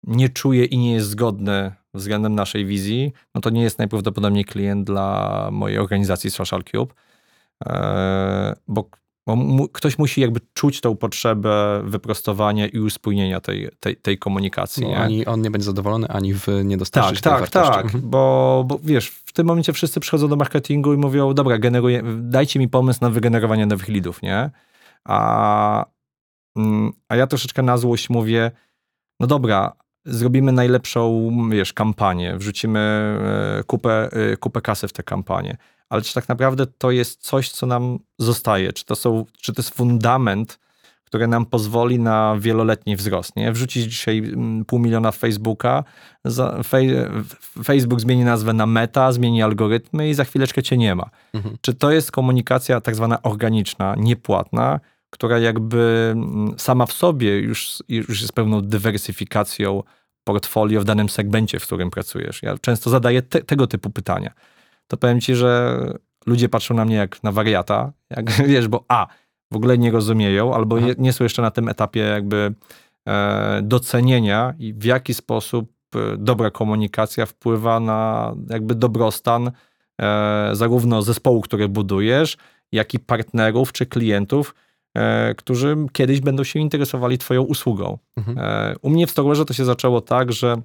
nie 0.03 0.29
czuje 0.29 0.65
i 0.65 0.77
nie 0.77 0.93
jest 0.93 1.07
zgodny 1.07 1.71
względem 1.93 2.35
naszej 2.35 2.65
wizji, 2.65 3.13
no 3.35 3.41
to 3.41 3.49
nie 3.49 3.63
jest 3.63 3.79
najprawdopodobniej 3.79 4.45
klient 4.45 4.87
dla 4.87 5.49
mojej 5.51 5.77
organizacji 5.77 6.31
Social 6.31 6.63
Cube, 6.63 6.93
e, 7.65 8.55
bo 8.67 8.83
bo 8.83 8.89
mu, 9.27 9.67
ktoś 9.67 9.97
musi 9.97 10.21
jakby 10.21 10.39
czuć 10.53 10.81
tą 10.81 10.95
potrzebę 10.95 11.81
wyprostowania 11.83 12.67
i 12.67 12.79
uspójnienia 12.79 13.39
tej, 13.39 13.69
tej, 13.79 13.95
tej 13.95 14.17
komunikacji. 14.17 14.83
No, 14.83 14.89
nie? 14.89 14.99
Ani 14.99 15.25
on 15.25 15.41
nie 15.41 15.51
będzie 15.51 15.65
zadowolony, 15.65 16.07
ani 16.07 16.33
wy 16.33 16.63
nie 16.65 16.77
dostarczycie 16.77 17.21
Tak, 17.21 17.49
tak, 17.49 17.73
tak, 17.75 17.85
mhm. 17.85 18.09
bo, 18.09 18.63
bo 18.67 18.79
wiesz, 18.83 19.07
w 19.07 19.33
tym 19.33 19.47
momencie 19.47 19.73
wszyscy 19.73 19.99
przychodzą 19.99 20.27
do 20.27 20.35
marketingu 20.35 20.93
i 20.93 20.97
mówią, 20.97 21.33
dobra, 21.33 21.57
generuję, 21.57 22.03
dajcie 22.17 22.59
mi 22.59 22.69
pomysł 22.69 22.99
na 23.01 23.09
wygenerowanie 23.09 23.65
nowych 23.65 23.87
lidów, 23.87 24.21
nie? 24.21 24.49
A, 25.05 25.85
mm, 26.57 26.91
a 27.09 27.15
ja 27.15 27.27
troszeczkę 27.27 27.61
na 27.61 27.77
złość 27.77 28.09
mówię, 28.09 28.51
no 29.19 29.27
dobra, 29.27 29.73
zrobimy 30.05 30.51
najlepszą, 30.51 31.31
wiesz, 31.49 31.73
kampanię, 31.73 32.37
wrzucimy 32.37 32.79
e, 33.59 33.63
kupę, 33.63 34.09
e, 34.11 34.37
kupę 34.37 34.61
kasy 34.61 34.87
w 34.87 34.93
tę 34.93 35.03
kampanię 35.03 35.57
ale 35.91 36.01
czy 36.01 36.13
tak 36.13 36.29
naprawdę 36.29 36.67
to 36.67 36.91
jest 36.91 37.21
coś, 37.21 37.49
co 37.49 37.65
nam 37.65 37.99
zostaje? 38.19 38.73
Czy 38.73 38.85
to, 38.85 38.95
są, 38.95 39.25
czy 39.41 39.53
to 39.53 39.61
jest 39.61 39.75
fundament, 39.75 40.59
który 41.03 41.27
nam 41.27 41.45
pozwoli 41.45 41.99
na 41.99 42.35
wieloletni 42.39 42.95
wzrost? 42.95 43.35
Nie? 43.35 43.51
Wrzucić 43.51 43.83
dzisiaj 43.83 44.17
mm, 44.17 44.65
pół 44.65 44.79
miliona 44.79 45.11
w 45.11 45.17
Facebooka, 45.17 45.83
za, 46.25 46.63
fej, 46.63 46.95
Facebook 47.63 48.01
zmieni 48.01 48.23
nazwę 48.23 48.53
na 48.53 48.65
Meta, 48.65 49.11
zmieni 49.11 49.43
algorytmy 49.43 50.09
i 50.09 50.13
za 50.13 50.23
chwileczkę 50.23 50.63
cię 50.63 50.77
nie 50.77 50.95
ma. 50.95 51.09
Mhm. 51.33 51.57
Czy 51.61 51.73
to 51.73 51.91
jest 51.91 52.11
komunikacja 52.11 52.81
tak 52.81 52.95
zwana 52.95 53.21
organiczna, 53.21 53.95
niepłatna, 53.97 54.79
która 55.09 55.39
jakby 55.39 56.11
mm, 56.15 56.53
sama 56.57 56.85
w 56.85 56.93
sobie 56.93 57.39
już, 57.39 57.83
już 57.89 58.21
jest 58.21 58.33
pewną 58.33 58.61
dywersyfikacją 58.61 59.83
portfolio 60.23 60.81
w 60.81 60.85
danym 60.85 61.09
segmencie, 61.09 61.59
w 61.59 61.63
którym 61.63 61.91
pracujesz. 61.91 62.43
Ja 62.43 62.57
często 62.57 62.89
zadaję 62.89 63.21
te, 63.21 63.41
tego 63.41 63.67
typu 63.67 63.89
pytania. 63.89 64.31
To 64.91 64.97
powiem 64.97 65.21
ci, 65.21 65.35
że 65.35 65.79
ludzie 66.25 66.49
patrzą 66.49 66.75
na 66.75 66.85
mnie 66.85 66.95
jak 66.95 67.23
na 67.23 67.31
wariata, 67.31 67.91
jak 68.09 68.31
wiesz, 68.51 68.67
bo 68.67 68.85
a, 68.87 69.07
w 69.51 69.55
ogóle 69.55 69.77
nie 69.77 69.91
rozumieją, 69.91 70.53
albo 70.53 70.79
nie, 70.79 70.95
nie 70.97 71.13
są 71.13 71.23
jeszcze 71.23 71.41
na 71.41 71.51
tym 71.51 71.69
etapie 71.69 71.99
jakby 71.99 72.53
e, 73.07 73.59
docenienia 73.63 74.53
i 74.59 74.73
w 74.73 74.83
jaki 74.83 75.13
sposób 75.13 75.71
e, 75.95 76.17
dobra 76.17 76.51
komunikacja 76.51 77.25
wpływa 77.25 77.79
na 77.79 78.33
jakby 78.49 78.75
dobrostan 78.75 79.51
e, 80.01 80.49
zarówno 80.53 81.01
zespołu, 81.01 81.41
który 81.41 81.69
budujesz, 81.69 82.37
jak 82.71 82.93
i 82.93 82.99
partnerów 82.99 83.71
czy 83.71 83.85
klientów, 83.85 84.55
e, 84.97 85.35
którzy 85.35 85.75
kiedyś 85.93 86.21
będą 86.21 86.43
się 86.43 86.59
interesowali 86.59 87.17
twoją 87.17 87.41
usługą. 87.41 87.97
Mhm. 88.17 88.37
E, 88.37 88.75
u 88.81 88.89
mnie 88.89 89.07
w 89.07 89.11
Storwerze 89.11 89.45
to 89.45 89.53
się 89.53 89.65
zaczęło 89.65 90.01
tak, 90.01 90.31
że 90.31 90.61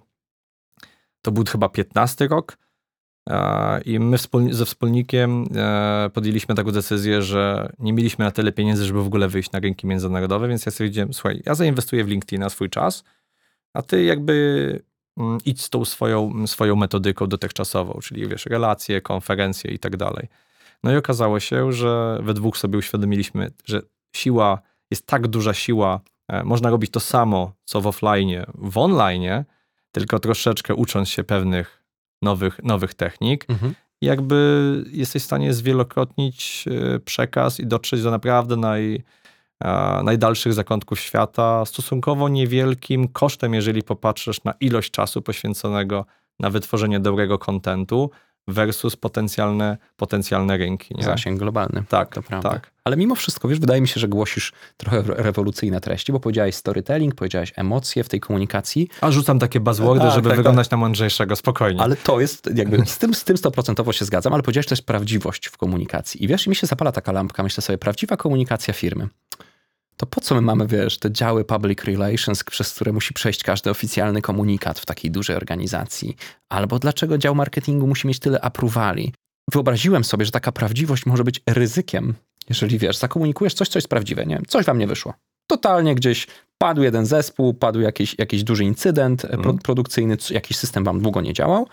to 1.22 1.32
był 1.32 1.44
chyba 1.44 1.68
15 1.68 2.28
rok 2.28 2.65
i 3.84 3.98
my 3.98 4.16
ze 4.50 4.64
wspólnikiem 4.64 5.44
e, 5.56 6.10
podjęliśmy 6.14 6.54
taką 6.54 6.70
decyzję, 6.70 7.22
że 7.22 7.72
nie 7.78 7.92
mieliśmy 7.92 8.24
na 8.24 8.30
tyle 8.30 8.52
pieniędzy, 8.52 8.84
żeby 8.84 9.02
w 9.02 9.06
ogóle 9.06 9.28
wyjść 9.28 9.52
na 9.52 9.60
rynki 9.60 9.86
międzynarodowe, 9.86 10.48
więc 10.48 10.66
ja 10.66 10.72
stwierdziłem, 10.72 11.14
słuchaj, 11.14 11.42
ja 11.46 11.54
zainwestuję 11.54 12.04
w 12.04 12.08
LinkedIn 12.08 12.50
swój 12.50 12.70
czas, 12.70 13.04
a 13.74 13.82
ty 13.82 14.04
jakby 14.04 14.82
mm, 15.16 15.38
idź 15.44 15.62
z 15.62 15.70
tą 15.70 15.84
swoją, 15.84 16.46
swoją 16.46 16.76
metodyką 16.76 17.26
dotychczasową, 17.26 17.98
czyli 18.02 18.28
wiesz, 18.28 18.46
relacje, 18.46 19.00
konferencje 19.00 19.70
i 19.70 19.78
tak 19.78 19.96
dalej. 19.96 20.28
No 20.82 20.92
i 20.92 20.96
okazało 20.96 21.40
się, 21.40 21.72
że 21.72 22.18
we 22.22 22.34
dwóch 22.34 22.58
sobie 22.58 22.78
uświadomiliśmy, 22.78 23.50
że 23.64 23.82
siła, 24.16 24.60
jest 24.90 25.06
tak 25.06 25.28
duża 25.28 25.54
siła, 25.54 26.00
e, 26.28 26.44
można 26.44 26.70
robić 26.70 26.90
to 26.90 27.00
samo, 27.00 27.52
co 27.64 27.80
w 27.80 27.86
offline, 27.86 28.44
w 28.54 28.78
online, 28.78 29.44
tylko 29.92 30.18
troszeczkę 30.18 30.74
ucząc 30.74 31.08
się 31.08 31.24
pewnych 31.24 31.85
nowych, 32.26 32.60
nowych 32.62 32.94
technik, 32.94 33.46
Mhm. 33.48 33.74
jakby 34.00 34.38
jesteś 34.92 35.22
w 35.22 35.26
stanie 35.26 35.54
zwielokrotnić 35.54 36.64
e, 36.68 36.98
przekaz 37.00 37.60
i 37.60 37.66
dotrzeć 37.66 38.02
do 38.02 38.10
naprawdę 38.10 38.56
naj, 38.56 39.02
najdalszych 40.04 40.52
zakątków 40.52 41.00
świata 41.00 41.64
stosunkowo 41.64 42.28
niewielkim 42.28 43.08
kosztem, 43.08 43.54
jeżeli 43.54 43.82
popatrzysz 43.82 44.44
na 44.44 44.54
ilość 44.60 44.90
czasu 44.90 45.22
poświęconego 45.22 46.04
na 46.40 46.50
wytworzenie 46.50 47.00
dobrego 47.00 47.38
kontentu 47.38 48.10
versus 48.48 48.96
potencjalne, 48.96 49.76
potencjalne 49.96 50.56
rynki. 50.56 50.94
Nie? 50.94 51.02
Zasięg 51.04 51.38
globalny. 51.38 51.84
Tak, 51.88 52.14
to 52.14 52.22
prawda. 52.22 52.50
tak. 52.50 52.70
Ale 52.84 52.96
mimo 52.96 53.14
wszystko, 53.14 53.48
wiesz, 53.48 53.58
wydaje 53.60 53.80
mi 53.80 53.88
się, 53.88 54.00
że 54.00 54.08
głosisz 54.08 54.52
trochę 54.76 54.98
re- 54.98 55.14
rewolucyjne 55.16 55.80
treści, 55.80 56.12
bo 56.12 56.20
powiedziałeś 56.20 56.54
storytelling, 56.54 57.14
powiedziałeś 57.14 57.52
emocje 57.56 58.04
w 58.04 58.08
tej 58.08 58.20
komunikacji, 58.20 58.88
A 59.00 59.10
rzucam 59.10 59.38
takie 59.38 59.60
buzzwordy, 59.60 60.04
Tak, 60.04 60.14
żeby 60.14 60.28
tak, 60.28 60.36
wyglądać 60.36 60.70
na 60.70 60.76
mądrzejszego, 60.76 61.36
spokojnie. 61.36 61.80
ale 61.80 61.96
to 61.96 62.20
jest 62.20 62.50
jakby, 62.54 62.86
z 62.86 62.98
tym, 62.98 63.14
z 63.14 63.24
tym 63.24 63.36
100% 63.36 63.92
się 63.92 64.04
zgadzam, 64.04 64.32
ale 64.34 64.42
powiedziałeś 64.42 64.66
też 64.66 64.82
prawdziwość 64.82 65.46
w 65.46 65.56
komunikacji. 65.56 66.24
I 66.24 66.28
wiesz, 66.28 66.46
i 66.46 66.50
mi 66.50 66.56
się 66.56 66.66
zapala 66.66 66.92
taka 66.92 67.12
lampka, 67.12 67.42
myślę 67.42 67.62
sobie, 67.62 67.78
prawdziwa 67.78 68.16
komunikacja 68.16 68.74
firmy. 68.74 69.08
To 69.96 70.06
po 70.06 70.20
co 70.20 70.34
my 70.34 70.40
mamy, 70.40 70.66
wiesz, 70.66 70.98
te 70.98 71.12
działy 71.12 71.44
public 71.44 71.84
relations, 71.84 72.44
przez 72.44 72.74
które 72.74 72.92
musi 72.92 73.14
przejść 73.14 73.42
każdy 73.42 73.70
oficjalny 73.70 74.22
komunikat 74.22 74.78
w 74.78 74.86
takiej 74.86 75.10
dużej 75.10 75.36
organizacji? 75.36 76.16
Albo 76.48 76.78
dlaczego 76.78 77.18
dział 77.18 77.34
marketingu 77.34 77.86
musi 77.86 78.08
mieć 78.08 78.18
tyle 78.18 78.40
apruwali? 78.40 79.12
Wyobraziłem 79.52 80.04
sobie, 80.04 80.24
że 80.24 80.30
taka 80.30 80.52
prawdziwość 80.52 81.06
może 81.06 81.24
być 81.24 81.40
ryzykiem, 81.46 82.14
jeżeli 82.48 82.78
wiesz, 82.78 82.96
zakomunikujesz 82.96 83.54
coś, 83.54 83.68
co 83.68 83.78
jest 83.78 83.88
prawdziwe, 83.88 84.26
nie 84.26 84.40
coś 84.48 84.66
wam 84.66 84.78
nie 84.78 84.86
wyszło. 84.86 85.14
Totalnie 85.46 85.94
gdzieś 85.94 86.26
padł 86.58 86.82
jeden 86.82 87.06
zespół, 87.06 87.54
padł 87.54 87.80
jakiś, 87.80 88.18
jakiś 88.18 88.44
duży 88.44 88.64
incydent 88.64 89.24
e, 89.24 89.28
pro, 89.28 89.54
produkcyjny, 89.54 90.16
jakiś 90.30 90.56
system 90.56 90.84
wam 90.84 91.00
długo 91.00 91.20
nie 91.20 91.32
działał. 91.32 91.68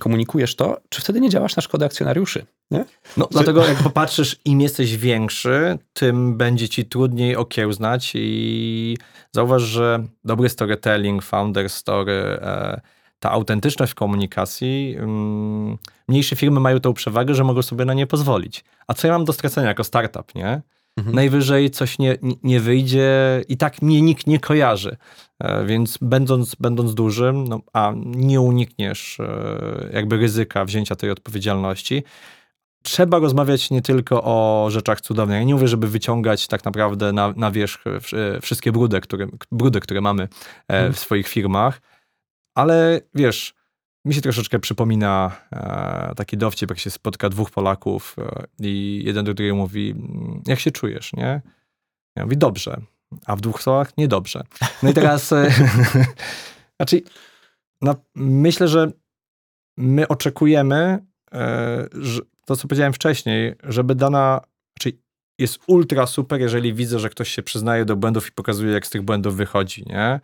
Komunikujesz 0.00 0.56
to, 0.56 0.80
czy 0.88 1.00
wtedy 1.00 1.20
nie 1.20 1.30
działasz 1.30 1.56
na 1.56 1.62
szkodę 1.62 1.86
akcjonariuszy? 1.86 2.46
Nie? 2.70 2.84
No, 3.16 3.28
dlatego 3.30 3.66
jak 3.66 3.82
popatrzysz, 3.82 4.36
im 4.44 4.60
jesteś 4.60 4.96
większy, 4.96 5.78
tym 5.92 6.36
będzie 6.36 6.68
ci 6.68 6.84
trudniej 6.84 7.36
okiełznać 7.36 8.12
i 8.14 8.96
zauważ, 9.32 9.62
że 9.62 10.04
dobry 10.24 10.48
storytelling, 10.48 11.22
founder 11.22 11.70
story, 11.70 12.38
e, 12.42 12.80
ta 13.18 13.30
autentyczność 13.30 13.92
w 13.92 13.94
komunikacji, 13.94 14.96
mm, 14.98 15.78
mniejsze 16.08 16.36
firmy 16.36 16.60
mają 16.60 16.80
tą 16.80 16.94
przewagę, 16.94 17.34
że 17.34 17.44
mogą 17.44 17.62
sobie 17.62 17.84
na 17.84 17.94
nie 17.94 18.06
pozwolić. 18.06 18.64
A 18.86 18.94
co 18.94 19.06
ja 19.06 19.12
mam 19.12 19.24
do 19.24 19.32
stracenia 19.32 19.68
jako 19.68 19.84
startup, 19.84 20.34
nie? 20.34 20.62
Mhm. 20.98 21.14
Najwyżej 21.14 21.70
coś 21.70 21.98
nie, 21.98 22.18
nie- 22.42 22.60
wyjdzie 22.60 23.42
i 23.48 23.56
tak 23.56 23.82
mnie 23.82 24.00
nikt 24.02 24.26
nie 24.26 24.40
kojarzy. 24.40 24.96
E, 25.40 25.64
Więc 25.64 25.98
będąc, 26.00 26.54
będąc 26.54 26.94
dużym, 26.94 27.44
no, 27.48 27.60
a 27.72 27.92
nie 28.04 28.40
unikniesz 28.40 29.20
e, 29.20 29.90
jakby 29.92 30.16
ryzyka 30.16 30.64
wzięcia 30.64 30.96
tej 30.96 31.10
odpowiedzialności, 31.10 32.02
trzeba 32.82 33.18
rozmawiać 33.18 33.70
nie 33.70 33.82
tylko 33.82 34.22
o 34.24 34.66
rzeczach 34.70 35.00
cudownych. 35.00 35.36
Ja 35.38 35.42
nie 35.44 35.54
mówię, 35.54 35.68
żeby 35.68 35.88
wyciągać 35.88 36.46
tak 36.46 36.64
naprawdę 36.64 37.12
na, 37.12 37.32
na 37.36 37.50
wierzch 37.50 37.84
wsz- 37.84 38.40
wszystkie 38.42 38.72
brudy, 38.72 39.00
które, 39.00 39.26
brudy, 39.52 39.80
które 39.80 40.00
mamy 40.00 40.22
e, 40.22 40.28
Mhm. 40.68 40.92
w 40.92 40.98
swoich 40.98 41.28
firmach, 41.28 41.80
ale 42.54 43.00
wiesz, 43.14 43.54
mi 44.06 44.14
się 44.14 44.20
troszeczkę 44.20 44.58
przypomina 44.58 45.36
e, 45.52 46.12
taki 46.16 46.36
dowcip, 46.36 46.70
jak 46.70 46.78
się 46.78 46.90
spotka 46.90 47.28
dwóch 47.28 47.50
Polaków 47.50 48.16
e, 48.18 48.44
i 48.60 49.02
jeden 49.04 49.24
do 49.24 49.34
drugiego 49.34 49.56
mówi, 49.56 49.90
"Mm, 49.90 50.42
jak 50.46 50.60
się 50.60 50.70
czujesz, 50.70 51.12
nie? 51.12 51.42
Ja 52.16 52.24
mówi, 52.24 52.36
dobrze, 52.36 52.80
a 53.26 53.36
w 53.36 53.40
dwóch 53.40 53.62
słowach, 53.62 53.96
niedobrze. 53.98 54.42
No 54.82 54.90
i 54.90 54.94
teraz, 54.94 55.32
e, 55.32 55.50
znaczy, 56.76 57.02
no, 57.82 57.94
myślę, 58.14 58.68
że 58.68 58.92
my 59.76 60.08
oczekujemy, 60.08 61.06
e, 61.32 61.86
że 61.92 62.20
to, 62.44 62.56
co 62.56 62.68
powiedziałem 62.68 62.92
wcześniej, 62.92 63.54
żeby 63.64 63.94
dana, 63.94 64.40
znaczy 64.78 64.98
jest 65.38 65.58
ultra 65.66 66.06
super, 66.06 66.40
jeżeli 66.40 66.74
widzę, 66.74 66.98
że 66.98 67.08
ktoś 67.10 67.28
się 67.28 67.42
przyznaje 67.42 67.84
do 67.84 67.96
błędów 67.96 68.28
i 68.28 68.32
pokazuje, 68.32 68.72
jak 68.72 68.86
z 68.86 68.90
tych 68.90 69.02
błędów 69.02 69.36
wychodzi, 69.36 69.84
nie? 69.86 70.20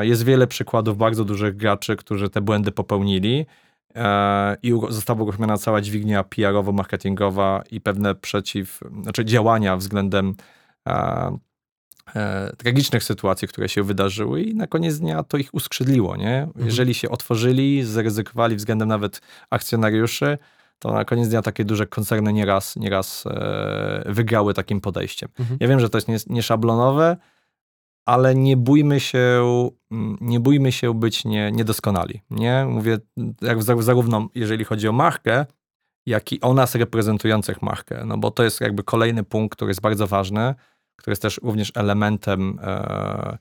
Jest 0.00 0.24
wiele 0.24 0.46
przykładów 0.46 0.96
bardzo 0.96 1.24
dużych 1.24 1.56
graczy, 1.56 1.96
którzy 1.96 2.30
te 2.30 2.40
błędy 2.40 2.72
popełnili 2.72 3.46
e, 3.94 4.56
i 4.62 4.72
została 4.88 5.22
uruchomiona 5.22 5.56
cała 5.56 5.80
dźwignia 5.80 6.24
PR-owo-marketingowa 6.24 7.62
i 7.70 7.80
pewne 7.80 8.14
przeciw, 8.14 8.80
znaczy 9.02 9.24
działania 9.24 9.76
względem 9.76 10.34
e, 10.88 11.38
e, 12.16 12.52
tragicznych 12.56 13.04
sytuacji, 13.04 13.48
które 13.48 13.68
się 13.68 13.82
wydarzyły 13.82 14.42
i 14.42 14.54
na 14.54 14.66
koniec 14.66 14.98
dnia 14.98 15.22
to 15.22 15.36
ich 15.36 15.54
uskrzydliło, 15.54 16.16
nie? 16.16 16.48
Jeżeli 16.64 16.94
się 16.94 17.08
otworzyli, 17.08 17.84
zaryzykowali 17.84 18.56
względem 18.56 18.88
nawet 18.88 19.20
akcjonariuszy, 19.50 20.38
to 20.78 20.92
na 20.92 21.04
koniec 21.04 21.28
dnia 21.28 21.42
takie 21.42 21.64
duże 21.64 21.86
koncerny 21.86 22.32
nieraz, 22.32 22.76
nieraz 22.76 23.24
wygrały 24.06 24.54
takim 24.54 24.80
podejściem. 24.80 25.28
Mhm. 25.38 25.58
Ja 25.60 25.68
wiem, 25.68 25.80
że 25.80 25.90
to 25.90 25.98
jest 25.98 26.08
nies- 26.08 26.30
nieszablonowe, 26.30 27.16
ale 28.10 28.34
nie 28.34 28.56
bójmy 28.56 29.00
się, 29.00 29.40
mm, 29.90 30.16
nie 30.20 30.40
bójmy 30.40 30.72
się 30.72 30.94
być 30.94 31.24
nie, 31.24 31.52
niedoskonali. 31.52 32.20
Nie? 32.30 32.66
Mówię, 32.68 32.98
jak 33.42 33.62
za- 33.62 33.82
zarówno 33.82 34.28
jeżeli 34.34 34.64
chodzi 34.64 34.88
o 34.88 34.92
markę, 34.92 35.46
jak 36.06 36.32
i 36.32 36.40
o 36.40 36.54
nas 36.54 36.74
reprezentujących 36.74 37.62
markę. 37.62 38.02
No 38.06 38.18
bo 38.18 38.30
to 38.30 38.42
jest 38.44 38.60
jakby 38.60 38.82
kolejny 38.82 39.24
punkt, 39.24 39.56
który 39.56 39.70
jest 39.70 39.80
bardzo 39.80 40.06
ważny, 40.06 40.54
który 40.96 41.12
jest 41.12 41.22
też 41.22 41.40
również 41.42 41.72
elementem 41.74 42.58
e, 42.62 43.38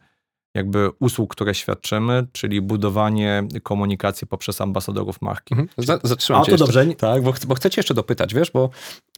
jakby 0.59 0.89
usług, 0.99 1.31
które 1.35 1.55
świadczymy, 1.55 2.27
czyli 2.31 2.61
budowanie 2.61 3.43
komunikacji 3.63 4.27
poprzez 4.27 4.61
ambasadorów 4.61 5.21
marki. 5.21 5.53
Mhm. 5.53 5.69
Za- 5.77 5.99
Zatrzymam 6.03 6.41
A 6.41 6.45
to 6.45 6.51
jeszcze. 6.51 6.65
dobrze. 6.65 6.85
Tak, 6.95 7.23
bo, 7.23 7.31
ch- 7.31 7.45
bo 7.45 7.55
chcę 7.55 7.69
cię 7.69 7.79
jeszcze 7.79 7.93
dopytać, 7.93 8.33
wiesz, 8.33 8.51
bo 8.51 8.69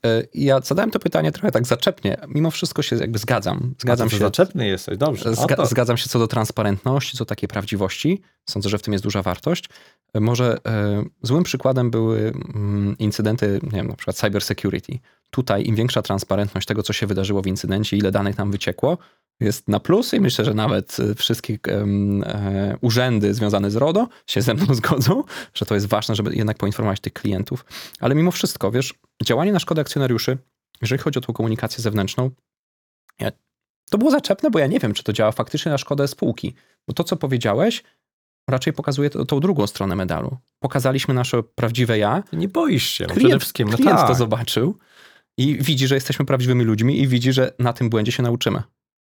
y, 0.05 0.27
ja 0.33 0.59
zadałem 0.59 0.91
to 0.91 0.99
pytanie 0.99 1.31
trochę 1.31 1.51
tak 1.51 1.67
zaczepnie. 1.67 2.17
Mimo 2.27 2.51
wszystko 2.51 2.81
się 2.81 2.95
jakby 2.95 3.19
zgadzam. 3.19 3.73
Zgadzam 3.79 4.07
A 4.07 4.09
to 4.09 4.15
się. 4.17 4.21
Zaczepny 4.23 4.67
jesteś, 4.67 4.97
dobrze. 4.97 5.31
Zga- 5.31 5.55
to- 5.55 5.65
Zgadzam 5.65 5.97
się 5.97 6.09
co 6.09 6.19
do 6.19 6.27
transparentności, 6.27 7.17
co 7.17 7.23
do 7.23 7.27
takiej 7.29 7.47
prawdziwości. 7.49 8.21
Sądzę, 8.49 8.69
że 8.69 8.77
w 8.77 8.81
tym 8.81 8.93
jest 8.93 9.03
duża 9.03 9.21
wartość. 9.21 9.69
Może 10.13 10.57
e, 10.65 11.03
złym 11.21 11.43
przykładem 11.43 11.91
były 11.91 12.33
mm, 12.55 12.97
incydenty, 12.97 13.59
nie 13.63 13.71
wiem, 13.71 13.87
na 13.87 13.95
przykład 13.95 14.15
cyber 14.15 14.41
security. 14.41 14.99
Tutaj 15.29 15.65
im 15.65 15.75
większa 15.75 16.01
transparentność 16.01 16.67
tego, 16.67 16.83
co 16.83 16.93
się 16.93 17.07
wydarzyło 17.07 17.41
w 17.41 17.47
incydencie, 17.47 17.97
ile 17.97 18.11
danych 18.11 18.35
tam 18.35 18.51
wyciekło, 18.51 18.97
jest 19.39 19.67
na 19.67 19.79
plus 19.79 20.13
i 20.13 20.19
myślę, 20.19 20.45
że 20.45 20.53
nawet 20.53 20.97
e, 20.99 21.15
wszystkie 21.15 21.57
e, 21.67 22.77
urzędy 22.81 23.33
związane 23.33 23.71
z 23.71 23.75
RODO 23.75 24.07
się 24.27 24.41
ze 24.41 24.53
mną 24.53 24.73
zgodzą, 24.75 25.23
że 25.53 25.65
to 25.65 25.75
jest 25.75 25.87
ważne, 25.87 26.15
żeby 26.15 26.35
jednak 26.35 26.57
poinformować 26.57 26.99
tych 26.99 27.13
klientów. 27.13 27.65
Ale 27.99 28.15
mimo 28.15 28.31
wszystko, 28.31 28.71
wiesz, 28.71 28.93
działanie 29.23 29.51
na 29.51 29.59
szkodę 29.59 29.81
akcjonariuszy, 29.81 30.37
jeżeli 30.81 31.01
chodzi 31.01 31.19
o 31.19 31.21
tą 31.21 31.33
komunikację 31.33 31.83
zewnętrzną, 31.83 32.31
to 33.91 33.97
było 33.97 34.11
zaczepne, 34.11 34.51
bo 34.51 34.59
ja 34.59 34.67
nie 34.67 34.79
wiem, 34.79 34.93
czy 34.93 35.03
to 35.03 35.13
działa 35.13 35.31
faktycznie 35.31 35.71
na 35.71 35.77
szkodę 35.77 36.07
spółki. 36.07 36.53
Bo 36.87 36.93
to, 36.93 37.03
co 37.03 37.15
powiedziałeś, 37.15 37.83
raczej 38.47 38.73
pokazuje 38.73 39.09
to- 39.09 39.25
tą 39.25 39.39
drugą 39.39 39.67
stronę 39.67 39.95
medalu. 39.95 40.37
Pokazaliśmy 40.59 41.13
nasze 41.13 41.43
prawdziwe 41.43 41.97
ja. 41.97 42.23
Nie 42.33 42.47
boisz 42.47 42.89
się, 42.89 43.03
no 43.03 43.09
przede 43.09 43.25
Klient, 43.25 43.41
wszystkim. 43.41 43.69
No 43.69 43.77
klient 43.77 43.99
tak. 43.99 44.07
to 44.07 44.15
zobaczył 44.15 44.77
i 45.37 45.57
widzi, 45.57 45.87
że 45.87 45.95
jesteśmy 45.95 46.25
prawdziwymi 46.25 46.63
ludźmi 46.63 47.01
i 47.01 47.07
widzi, 47.07 47.33
że 47.33 47.53
na 47.59 47.73
tym 47.73 47.89
błędzie 47.89 48.11
się 48.11 48.23
nauczymy. 48.23 48.63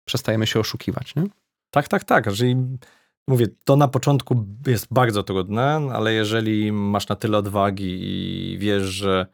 Przestajemy 0.05 0.47
się 0.47 0.59
oszukiwać. 0.59 1.15
Nie? 1.15 1.23
Tak, 1.69 1.87
tak, 1.87 2.03
tak. 2.03 2.33
Czyli 2.33 2.55
mówię, 3.27 3.47
to 3.63 3.75
na 3.75 3.87
początku 3.87 4.45
jest 4.67 4.87
bardzo 4.91 5.23
trudne, 5.23 5.89
ale 5.93 6.13
jeżeli 6.13 6.71
masz 6.71 7.07
na 7.07 7.15
tyle 7.15 7.37
odwagi 7.37 7.99
i 8.01 8.57
wiesz, 8.57 8.83
że 8.83 9.25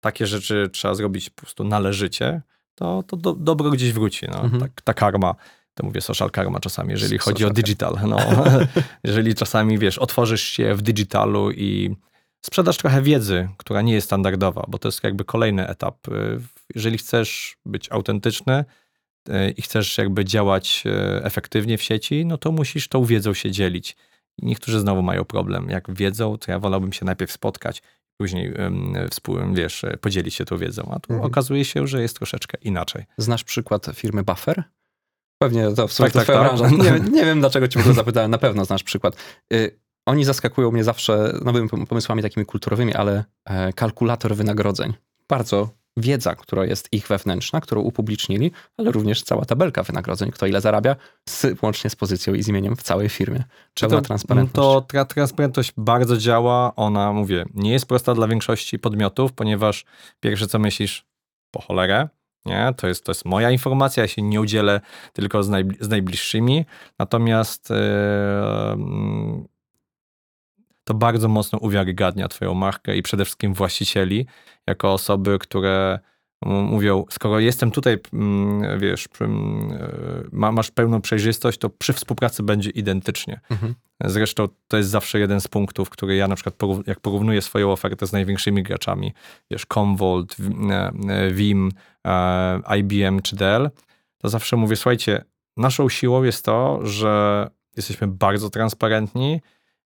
takie 0.00 0.26
rzeczy 0.26 0.68
trzeba 0.72 0.94
zrobić 0.94 1.30
po 1.30 1.42
prostu 1.42 1.64
należycie, 1.64 2.42
to, 2.74 3.02
to 3.06 3.16
do, 3.16 3.32
dobro 3.32 3.70
gdzieś 3.70 3.92
wróci. 3.92 4.26
No. 4.30 4.40
Mhm. 4.42 4.60
Tak, 4.60 4.82
ta 4.82 4.94
karma, 4.94 5.34
to 5.76 5.86
mówię 5.86 6.00
social 6.00 6.30
karma 6.30 6.60
czasami, 6.60 6.90
jeżeli 6.90 7.18
chodzi 7.18 7.38
Social 7.38 7.50
o 7.50 7.54
digital. 7.54 7.98
No. 8.06 8.18
jeżeli 9.04 9.34
czasami, 9.34 9.78
wiesz, 9.78 9.98
otworzysz 9.98 10.42
się 10.42 10.74
w 10.74 10.82
digitalu 10.82 11.50
i 11.50 11.96
sprzedasz 12.46 12.76
trochę 12.76 13.02
wiedzy, 13.02 13.48
która 13.56 13.82
nie 13.82 13.94
jest 13.94 14.06
standardowa, 14.06 14.64
bo 14.68 14.78
to 14.78 14.88
jest 14.88 15.04
jakby 15.04 15.24
kolejny 15.24 15.68
etap. 15.68 16.08
Y, 16.08 16.40
Jeżeli 16.74 16.98
chcesz 16.98 17.56
być 17.66 17.92
autentyczny 17.92 18.64
y, 19.28 19.50
i 19.56 19.62
chcesz 19.62 19.98
jakby 19.98 20.24
działać 20.24 20.82
y, 20.86 21.24
efektywnie 21.24 21.78
w 21.78 21.82
sieci, 21.82 22.26
no 22.26 22.38
to 22.38 22.52
musisz 22.52 22.88
tą 22.88 23.04
wiedzą 23.04 23.34
się 23.34 23.50
dzielić. 23.50 23.96
I 24.38 24.46
niektórzy 24.46 24.80
znowu 24.80 25.02
mają 25.02 25.24
problem. 25.24 25.70
Jak 25.70 25.94
wiedzą, 25.94 26.38
to 26.38 26.52
ja 26.52 26.58
wolałbym 26.58 26.92
się 26.92 27.04
najpierw 27.04 27.32
spotkać, 27.32 27.82
później 28.18 28.52
współ, 29.10 29.36
wiesz, 29.52 29.84
podzielić 30.00 30.34
się 30.34 30.44
tą 30.44 30.58
wiedzą. 30.58 30.82
A 30.94 30.98
tu 31.00 31.12
Mhm. 31.12 31.30
okazuje 31.30 31.64
się, 31.64 31.86
że 31.86 32.02
jest 32.02 32.16
troszeczkę 32.16 32.58
inaczej. 32.62 33.04
Znasz 33.18 33.44
przykład 33.44 33.86
firmy 33.94 34.22
Buffer? 34.22 34.64
Pewnie 35.38 35.72
to 35.72 35.88
w 35.88 35.92
sumie 35.92 36.10
Tak, 36.10 36.26
to 36.26 36.32
tak, 36.32 36.60
tak. 36.60 36.70
Nie, 36.72 37.10
nie 37.10 37.24
wiem, 37.24 37.40
dlaczego 37.40 37.68
cię 37.68 37.78
w 37.78 37.82
ogóle 37.82 37.94
zapytałem. 37.94 38.30
Na 38.30 38.38
pewno 38.38 38.64
znasz 38.64 38.82
przykład. 38.82 39.16
Y, 39.52 39.78
oni 40.06 40.24
zaskakują 40.24 40.70
mnie 40.70 40.84
zawsze 40.84 41.38
nowymi 41.44 41.68
pom- 41.68 41.86
pomysłami 41.86 42.22
takimi 42.22 42.46
kulturowymi, 42.46 42.94
ale 42.94 43.24
e, 43.44 43.72
kalkulator 43.72 44.36
wynagrodzeń. 44.36 44.94
Bardzo 45.28 45.68
wiedza, 45.96 46.34
która 46.34 46.64
jest 46.64 46.88
ich 46.92 47.08
wewnętrzna, 47.08 47.60
którą 47.60 47.80
upublicznili, 47.80 48.52
ale 48.76 48.92
również 48.92 49.22
cała 49.22 49.44
tabelka 49.44 49.82
wynagrodzeń, 49.82 50.30
kto 50.30 50.46
ile 50.46 50.60
zarabia, 50.60 50.96
z, 51.28 51.62
łącznie 51.62 51.90
z 51.90 51.96
pozycją 51.96 52.34
i 52.34 52.42
z 52.42 52.48
imieniem 52.48 52.76
w 52.76 52.82
całej 52.82 53.08
firmie. 53.08 53.44
Pełna 53.80 54.02
transparentność. 54.02 54.54
To 54.54 54.80
tra 54.80 55.04
transparentność 55.04 55.72
bardzo 55.76 56.16
działa. 56.16 56.72
Ona, 56.76 57.12
mówię, 57.12 57.44
nie 57.54 57.72
jest 57.72 57.86
prosta 57.86 58.14
dla 58.14 58.28
większości 58.28 58.78
podmiotów, 58.78 59.32
ponieważ 59.32 59.84
pierwsze 60.20 60.46
co 60.46 60.58
myślisz, 60.58 61.06
po 61.50 61.60
cholerę, 61.62 62.08
nie? 62.46 62.72
To 62.76 62.88
jest, 62.88 63.04
to 63.04 63.10
jest 63.10 63.24
moja 63.24 63.50
informacja, 63.50 64.02
ja 64.02 64.08
się 64.08 64.22
nie 64.22 64.40
udzielę 64.40 64.80
tylko 65.12 65.42
z, 65.42 65.48
najbli 65.48 65.76
z 65.80 65.88
najbliższymi. 65.88 66.64
Natomiast 66.98 67.70
mm, 67.70 69.44
to 70.84 70.94
bardzo 70.94 71.28
mocno 71.28 71.58
uwiarygadnia 71.58 72.28
twoją 72.28 72.54
markę 72.54 72.96
i 72.96 73.02
przede 73.02 73.24
wszystkim 73.24 73.54
właścicieli, 73.54 74.26
jako 74.66 74.92
osoby, 74.92 75.38
które 75.38 75.98
mówią, 76.44 77.04
skoro 77.10 77.40
jestem 77.40 77.70
tutaj, 77.70 77.98
wiesz, 78.78 79.08
e, 79.20 79.28
ma, 80.32 80.52
masz 80.52 80.70
pełną 80.70 81.00
przejrzystość, 81.00 81.58
to 81.58 81.70
przy 81.70 81.92
współpracy 81.92 82.42
będzie 82.42 82.70
identycznie. 82.70 83.40
Mhm. 83.50 83.74
Zresztą 84.04 84.48
to 84.68 84.76
jest 84.76 84.90
zawsze 84.90 85.18
jeden 85.18 85.40
z 85.40 85.48
punktów, 85.48 85.90
który 85.90 86.16
ja 86.16 86.28
na 86.28 86.34
przykład 86.34 86.54
porów- 86.54 86.82
jak 86.86 87.00
porównuję 87.00 87.42
swoją 87.42 87.72
ofertę 87.72 88.06
z 88.06 88.12
największymi 88.12 88.62
graczami, 88.62 89.12
wiesz, 89.50 89.66
Commvault, 89.66 90.36
e, 91.08 91.30
Vim, 91.32 91.72
e, 92.06 92.78
IBM 92.78 93.22
czy 93.22 93.36
Dell, 93.36 93.70
to 94.18 94.28
zawsze 94.28 94.56
mówię, 94.56 94.76
słuchajcie, 94.76 95.24
naszą 95.56 95.88
siłą 95.88 96.22
jest 96.22 96.44
to, 96.44 96.80
że 96.86 97.46
jesteśmy 97.76 98.06
bardzo 98.08 98.50
transparentni 98.50 99.40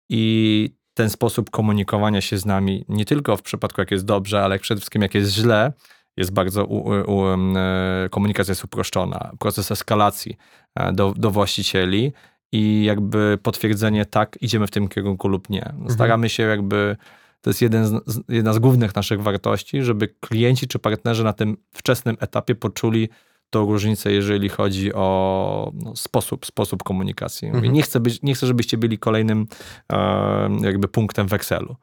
i 0.09 0.71
ten 0.95 1.11
sposób 1.11 1.51
komunikowania 1.51 2.21
się 2.21 2.39
z 2.39 2.47
nami, 2.47 2.85
nie 2.89 3.05
tylko 3.05 3.37
w 3.37 3.43
przypadku 3.43 3.81
jak 3.81 3.91
jest 3.91 4.05
dobrze, 4.05 4.43
ale 4.43 4.59
przede 4.59 4.81
wszystkim 4.81 5.03
jak 5.03 5.15
jest 5.15 5.33
źle, 5.33 5.73
jest 6.19 6.33
bardzo, 6.33 6.65
u, 6.65 6.89
u, 7.15 7.27
e, 7.27 8.09
komunikacja 8.11 8.53
jest 8.53 8.65
uproszczona. 8.65 9.33
Proces 9.39 9.73
eskalacji 9.73 10.37
e, 10.75 10.93
do, 10.93 11.15
do 11.17 11.31
właścicieli 11.31 12.13
i 12.53 12.85
jakby 12.85 13.39
potwierdzenie 13.43 14.07
tak, 14.07 14.39
idziemy 14.41 14.67
w 14.67 14.71
tym 14.71 14.89
kierunku 14.89 15.29
lub 15.29 15.51
nie. 15.51 15.73
No, 15.79 15.91
Staramy 15.91 16.29
się 16.29 16.43
jakby, 16.43 16.97
to 17.41 17.51
jest 17.51 17.63
jeden 17.63 17.87
z, 17.87 18.21
jedna 18.29 18.53
z 18.53 18.59
głównych 18.59 18.95
naszych 18.95 19.23
wartości, 19.23 19.83
żeby 19.83 20.09
klienci 20.21 20.69
czy 20.69 20.79
partnerzy 20.79 21.25
na 21.25 21.33
tym 21.33 21.57
wczesnym 21.75 22.17
etapie 22.21 22.55
poczuli 22.55 23.09
tą 23.51 23.73
różnicę, 23.73 24.13
jeżeli 24.13 24.49
chodzi 24.49 24.95
o 24.95 25.73
no, 25.75 25.97
sposób, 25.97 26.47
sposób 26.47 26.83
komunikacji. 26.83 27.49
Mówię, 27.49 27.59
Mhm. 27.59 27.75
nie, 27.75 27.83
chcę 27.83 28.01
być, 28.01 28.23
nie 28.23 28.35
chcę, 28.35 28.47
żebyście 28.47 28.79
byli 28.79 28.99
kolejnym 28.99 29.47
e, 29.93 30.51
jakby 30.61 30.89
punktem 30.89 31.29
w 31.29 31.33
Excelu. 31.33 31.77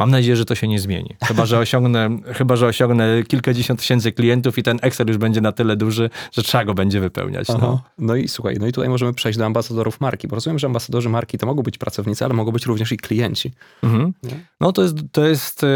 Mam 0.00 0.10
nadzieję, 0.10 0.36
że 0.36 0.44
to 0.44 0.54
się 0.54 0.68
nie 0.68 0.80
zmieni. 0.80 1.16
Chyba, 1.24 1.46
że 1.46 1.58
osiągnę, 1.58 2.08
chyba, 2.38 2.56
że 2.56 2.66
osiągnę 2.66 3.22
kilkadziesiąt 3.28 3.80
tysięcy 3.80 4.12
klientów 4.12 4.58
i 4.58 4.62
ten 4.62 4.78
Excel 4.82 5.08
już 5.08 5.16
będzie 5.16 5.40
na 5.40 5.52
tyle 5.52 5.76
duży, 5.76 6.10
że 6.32 6.42
trzeba 6.42 6.64
go 6.64 6.74
będzie 6.74 7.00
wypełniać. 7.00 7.48
No. 7.48 7.82
No 7.98 8.16
i 8.16 8.28
słuchaj, 8.28 8.56
no 8.60 8.66
i 8.66 8.72
tutaj 8.72 8.88
możemy 8.88 9.14
przejść 9.14 9.38
do 9.38 9.46
ambasadorów 9.46 10.00
marki, 10.00 10.28
bo 10.28 10.34
rozumiem, 10.34 10.58
że 10.58 10.66
ambasadorzy 10.66 11.08
marki 11.08 11.38
to 11.38 11.46
mogą 11.46 11.62
być 11.62 11.78
pracownicy, 11.78 12.24
ale 12.24 12.34
mogą 12.34 12.52
być 12.52 12.66
również 12.66 12.92
i 12.92 12.96
klienci. 12.96 13.52
Mhm. 13.82 14.12
No 14.60 14.72
to 14.72 14.82
jest, 14.82 14.96
to 15.12 15.26
jest 15.26 15.64
e, 15.64 15.68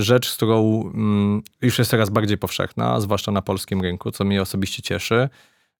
rzecz, 0.00 0.28
z 0.28 0.36
którą 0.36 0.82
mm, 0.94 1.42
już 1.62 1.78
jest 1.78 1.90
coraz 1.90 2.10
bardziej 2.10 2.38
powszechna, 2.38 3.00
zwłaszcza 3.00 3.32
na 3.32 3.42
polskim 3.42 3.80
rynku, 3.80 4.10
co 4.10 4.24
mnie 4.24 4.42
osobiście 4.42 4.82
cieszy. 4.82 5.28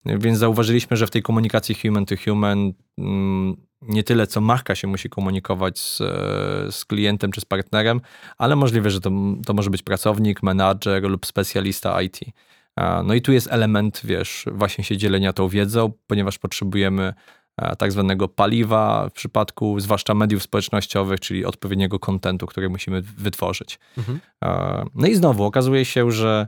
Więc 0.07 0.39
zauważyliśmy, 0.39 0.97
że 0.97 1.07
w 1.07 1.11
tej 1.11 1.23
komunikacji 1.23 1.75
human 1.75 2.07
to 2.07 2.15
human 2.25 2.73
mm, 2.99 3.57
nie 3.83 4.05
tyle 4.05 4.27
co 4.27 4.41
marka 4.41 4.75
się 4.75 4.89
musi 4.89 5.09
komunikować 5.09 5.79
z, 5.79 6.01
e, 6.01 6.05
z 6.73 6.85
klientem 6.85 7.33
czy 7.33 7.41
z 7.41 7.45
partnerem, 7.45 8.01
ale 8.39 8.57
możliwe, 8.57 8.91
że 8.91 9.01
to, 9.01 9.11
to 9.47 9.55
może 9.55 9.71
być 9.71 9.83
pracownik, 9.83 10.43
menadżer 10.43 11.03
lub 11.03 11.27
specjalista 11.27 12.03
IT. 12.03 12.21
No 13.05 13.15
i 13.15 13.23
tu 13.23 13.33
jest 13.33 13.49
element, 13.51 14.01
wiesz, 14.05 14.45
właśnie 14.53 14.85
się 14.85 14.97
dzielenia 14.97 15.33
tą 15.33 15.49
wiedzą, 15.49 15.93
ponieważ 16.07 16.39
potrzebujemy 16.39 17.15
e, 17.57 17.77
tak 17.77 17.93
zwanego 17.93 18.29
paliwa 18.29 19.09
w 19.09 19.13
przypadku 19.13 19.81
zwłaszcza 19.81 20.15
mediów 20.15 20.43
społecznościowych, 20.43 21.21
czyli 21.21 21.45
odpowiedniego 21.45 21.99
kontentu, 21.99 22.47
który 22.47 22.69
musimy 22.69 23.03
wytworzyć. 23.03 23.79
Mhm. 23.99 24.21
No 24.95 25.07
i 25.07 25.15
znowu 25.15 25.45
okazuje 25.45 25.85
się, 25.85 26.11
że 26.11 26.47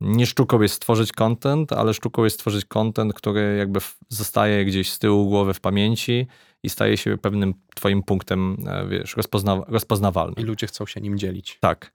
nie 0.00 0.26
sztuką 0.26 0.60
jest 0.60 0.74
stworzyć 0.74 1.12
content, 1.12 1.72
ale 1.72 1.94
sztuką 1.94 2.24
jest 2.24 2.36
stworzyć 2.36 2.64
content, 2.64 3.14
który 3.14 3.56
jakby 3.58 3.80
zostaje 4.08 4.64
gdzieś 4.64 4.92
z 4.92 4.98
tyłu 4.98 5.28
głowy 5.28 5.54
w 5.54 5.60
pamięci 5.60 6.26
i 6.62 6.70
staje 6.70 6.96
się 6.96 7.18
pewnym 7.18 7.54
twoim 7.74 8.02
punktem, 8.02 8.56
e, 8.66 8.86
wiesz, 8.88 9.16
rozpozna 9.16 9.62
rozpoznawalnym. 9.68 10.36
I 10.38 10.42
ludzie 10.42 10.66
chcą 10.66 10.86
się 10.86 11.00
nim 11.00 11.18
dzielić. 11.18 11.58
Tak. 11.60 11.92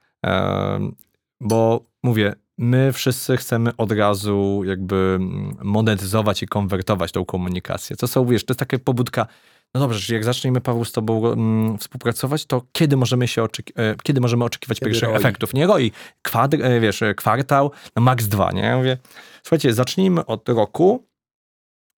Bo 1.41 1.85
mówię, 2.03 2.33
my 2.57 2.93
wszyscy 2.93 3.37
chcemy 3.37 3.75
od 3.77 3.91
razu 3.91 4.61
jakby 4.65 4.95
mm, 4.95 5.57
monetyzować 5.61 6.43
i 6.43 6.47
konwertować 6.47 7.11
tą 7.11 7.25
komunikację. 7.25 7.95
To 7.95 8.07
są, 8.07 8.25
wiesz, 8.25 8.45
to 8.45 8.51
jest 8.51 8.59
taka 8.59 8.79
pobudka, 8.79 9.27
no 9.75 9.81
dobrze, 9.81 9.99
czyli 9.99 10.13
jak 10.13 10.23
zaczniemy, 10.23 10.61
Paweł, 10.61 10.85
z 10.85 10.91
tobą 10.91 11.31
mm, 11.33 11.77
współpracować, 11.77 12.45
to 12.45 12.61
kiedy 12.71 12.97
możemy 12.97 13.27
się 13.27 13.41
oczeki- 13.43 13.71
e, 13.75 13.95
kiedy 14.03 14.21
możemy 14.21 14.45
oczekiwać 14.45 14.79
Kiedy 14.79 14.89
pierwszych 14.91 15.09
ROI? 15.09 15.17
efektów? 15.17 15.53
Nie 15.53 15.67
roi, 15.67 15.91
kwadr, 16.21 16.57
e, 16.65 16.79
wiesz, 16.79 17.01
e, 17.01 17.13
kwartał, 17.15 17.71
no 17.95 18.01
max 18.01 18.27
dwa, 18.27 18.51
nie? 18.51 18.61
Ja 18.61 18.77
mówię, 18.77 18.97
słuchajcie, 19.43 19.73
zacznijmy 19.73 20.25
od 20.25 20.49
roku 20.49 21.07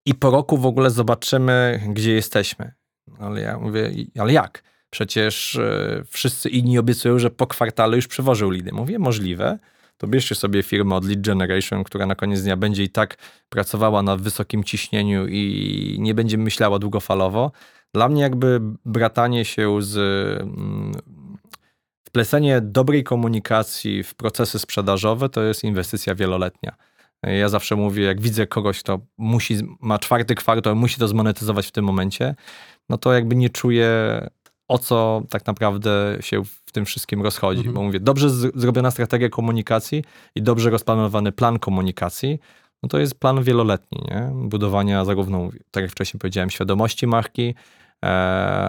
i 0.06 0.16
po 0.16 0.32
roku 0.32 0.58
w 0.58 0.66
ogóle 0.66 0.90
zobaczymy, 0.90 1.82
gdzie 1.90 2.14
jesteśmy. 2.14 2.72
Ale 3.20 3.42
ja 3.42 3.60
mówię, 3.60 3.90
"I- 3.90 4.12
ale 4.20 4.34
jak? 4.34 4.64
Przecież 4.90 5.60
wszyscy 6.10 6.50
inni 6.50 6.78
obiecują, 6.80 7.20
że 7.20 7.30
po 7.30 7.48
kwartale 7.48 7.96
już 7.96 8.08
przywożył 8.08 8.50
lidy. 8.50 8.72
Mówię, 8.72 9.00
możliwe. 9.00 9.60
To 9.98 10.08
bierzcie 10.08 10.36
sobie 10.36 10.64
firmę 10.64 10.96
od 10.96 11.06
Lead 11.06 11.22
Generation, 11.22 11.84
która 11.84 12.06
na 12.06 12.16
koniec 12.16 12.42
dnia 12.42 12.58
będzie 12.58 12.84
i 12.84 12.90
tak 12.90 13.18
pracowała 13.50 14.04
na 14.04 14.18
wysokim 14.18 14.64
ciśnieniu 14.64 15.28
i 15.28 15.98
nie 16.00 16.14
będzie 16.14 16.38
myślała 16.38 16.80
długofalowo. 16.80 17.52
Dla 17.94 18.10
mnie 18.10 18.22
jakby 18.22 18.62
bratanie 18.86 19.46
się 19.46 19.82
z 19.82 19.98
mm, 20.42 20.92
wplecenie 22.04 22.62
dobrej 22.62 23.04
komunikacji 23.04 24.04
w 24.04 24.16
procesy 24.16 24.60
sprzedażowe 24.60 25.30
to 25.30 25.44
jest 25.44 25.64
inwestycja 25.64 26.16
wieloletnia. 26.16 26.76
Ja 27.24 27.50
zawsze 27.50 27.76
mówię, 27.76 28.04
jak 28.04 28.22
widzę 28.22 28.48
kogoś, 28.48 28.80
kto 28.80 29.00
musi, 29.18 29.58
ma 29.82 30.00
czwarty 30.00 30.36
kwartał, 30.36 30.76
musi 30.76 31.00
to 31.00 31.08
zmonetyzować 31.08 31.68
w 31.68 31.72
tym 31.72 31.86
momencie, 31.86 32.36
no 32.90 32.98
to 32.98 33.14
jakby 33.14 33.36
nie 33.36 33.50
czuję, 33.50 33.90
o 34.68 34.78
co 34.78 35.24
tak 35.30 35.46
naprawdę 35.46 36.18
się 36.20 36.44
w 36.66 36.72
tym 36.72 36.86
wszystkim 36.86 37.22
rozchodzi. 37.22 37.60
Mhm. 37.60 37.76
Bo 37.76 37.84
mówię, 37.84 38.00
dobrze 38.00 38.30
zrobiona 38.30 38.92
strategia 38.92 39.30
komunikacji 39.30 40.04
i 40.36 40.42
dobrze 40.42 40.70
rozplanowany 40.70 41.32
plan 41.32 41.60
komunikacji, 41.60 42.40
no 42.84 42.90
to 42.90 43.00
jest 43.00 43.20
plan 43.20 43.44
wieloletni, 43.44 44.02
nie? 44.12 44.32
Budowania 44.34 45.06
zarówno, 45.06 45.50
tak 45.72 45.82
jak 45.82 45.92
wcześniej 45.92 46.20
powiedziałem, 46.20 46.50
świadomości 46.50 47.08
marki, 47.08 47.56
e, 48.06 48.08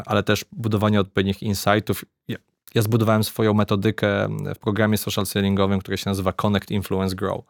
ale 0.07 0.23
też 0.23 0.45
budowania 0.53 1.01
odpowiednich 1.01 1.43
insightów. 1.43 2.05
Ja, 2.29 2.37
ja 2.75 2.83
zbudowałem 2.83 3.25
swoją 3.25 3.55
metodykę 3.55 4.29
w 4.55 4.59
programie 4.59 4.99
social 4.99 5.27
sellingowym, 5.27 5.79
który 5.79 5.97
się 5.99 6.11
nazywa 6.11 6.33
Connect, 6.33 6.71
Influence, 6.71 7.17
Grow. 7.17 7.45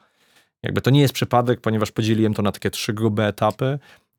Jakby 0.62 0.80
to 0.80 0.90
nie 0.90 1.00
jest 1.00 1.14
przypadek, 1.14 1.60
ponieważ 1.60 1.92
podzieliłem 1.92 2.34
to 2.34 2.42
na 2.42 2.52
takie 2.52 2.70
trzy 2.70 2.92
grube 2.92 3.26
etapy. 3.26 3.78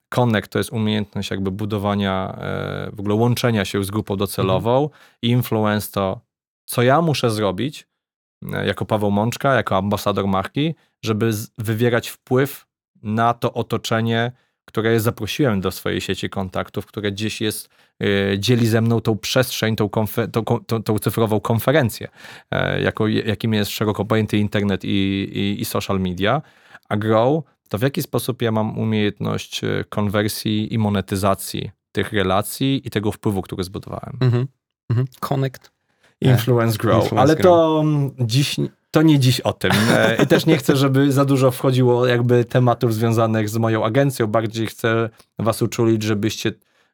Connect 0.09 0.51
to 0.51 0.57
jest 0.57 0.71
umiejętność 0.71 1.31
jakby 1.31 1.51
budowania, 1.51 2.35
e, 2.37 2.89
w 2.93 2.99
ogóle 2.99 3.15
łączenia 3.15 3.65
się 3.65 3.83
z 3.83 3.91
grupą 3.91 4.15
docelową. 4.15 4.89
Influence 5.21 5.91
to, 5.91 6.21
co 6.65 6.81
ja 6.81 7.01
muszę 7.01 7.31
zrobić 7.31 7.87
e, 8.53 8.65
jako 8.67 8.85
Paweł 8.85 9.11
Mączka, 9.11 9.53
jako 9.53 9.77
ambasador 9.77 10.27
marki, 10.27 10.75
żeby 11.05 11.31
wywierać 11.57 12.09
wpływ 12.09 12.65
na 13.03 13.33
to 13.33 13.53
otoczenie, 13.53 14.31
które 14.65 14.99
zaprosiłem 14.99 15.61
do 15.61 15.71
swojej 15.71 16.01
sieci 16.01 16.29
kontaktów, 16.29 16.85
które 16.85 17.11
gdzieś 17.11 17.41
jest, 17.41 17.69
e, 18.03 18.39
dzieli 18.39 18.67
ze 18.67 18.81
mną 18.81 19.01
tą 19.01 19.17
przestrzeń, 19.17 19.75
tą, 19.75 19.85
konfer- 19.87 20.31
tą, 20.31 20.43
tą, 20.43 20.83
tą 20.83 20.99
cyfrową 20.99 21.39
konferencję, 21.39 22.07
jako, 22.83 23.07
jakim 23.07 23.53
jest 23.53 23.71
szeroko 23.71 24.05
pojęty 24.05 24.37
internet 24.37 24.85
i, 24.85 24.87
i, 25.33 25.61
i 25.61 25.65
social 25.65 25.99
media. 25.99 26.41
A 26.89 26.97
Grow 26.97 27.43
to 27.69 27.77
w 27.77 27.81
jaki 27.81 28.01
sposób 28.01 28.41
ja 28.41 28.51
mam 28.51 28.77
umiejętność 28.77 29.63
e, 29.63 29.83
konwersji 29.89 30.73
i 30.73 30.77
monetyzacji 30.77 31.71
tych 31.91 32.13
relacji 32.13 32.81
i 32.85 32.89
tego 32.89 33.11
wpływu, 33.11 33.41
który 33.41 33.63
zbudowałem. 33.63 34.17
Mhm. 34.21 34.47
Mhm. 34.89 35.07
Connect. 35.19 35.71
Influence 36.21 36.77
Grow. 36.77 37.03
Influence 37.03 37.21
Ale 37.21 37.35
grow. 37.35 37.43
to 37.43 37.81
mm, 37.83 38.11
dziś, 38.19 38.55
to 38.91 39.01
nie 39.01 39.19
dziś 39.19 39.41
o 39.41 39.53
tym. 39.53 39.71
E, 39.91 40.23
I 40.23 40.27
też 40.27 40.45
nie 40.45 40.57
chcę, 40.57 40.75
żeby 40.75 41.11
za 41.11 41.25
dużo 41.25 41.51
wchodziło 41.51 42.07
jakby 42.07 42.45
tematów 42.45 42.93
związanych 42.93 43.49
z 43.49 43.57
moją 43.57 43.85
agencją. 43.85 44.27
Bardziej 44.27 44.67
chcę 44.67 45.09
was 45.39 45.61
uczulić, 45.61 46.03
żebyście, 46.03 46.51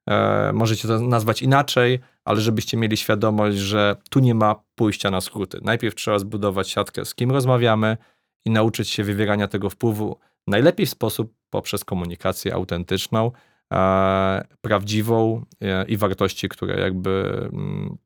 e, 0.09 0.51
możecie 0.53 0.87
to 0.87 0.99
nazwać 0.99 1.41
inaczej, 1.41 1.99
ale 2.25 2.41
żebyście 2.41 2.77
mieli 2.77 2.97
świadomość, 2.97 3.57
że 3.57 3.95
tu 4.09 4.19
nie 4.19 4.35
ma 4.35 4.55
pójścia 4.75 5.11
na 5.11 5.21
skróty. 5.21 5.59
Najpierw 5.63 5.95
trzeba 5.95 6.19
zbudować 6.19 6.69
siatkę, 6.69 7.05
z 7.05 7.15
kim 7.15 7.31
rozmawiamy 7.31 7.97
i 8.45 8.49
nauczyć 8.49 8.89
się 8.89 9.03
wywierania 9.03 9.47
tego 9.47 9.69
wpływu 9.69 10.17
najlepiej 10.47 10.85
w 10.85 10.89
sposób 10.89 11.33
poprzez 11.49 11.85
komunikację 11.85 12.53
autentyczną, 12.53 13.31
e, 13.73 14.47
prawdziwą 14.61 15.45
e, 15.61 15.85
i 15.85 15.97
wartości, 15.97 16.49
które 16.49 16.79
jakby 16.79 17.39
mm, 17.53 17.97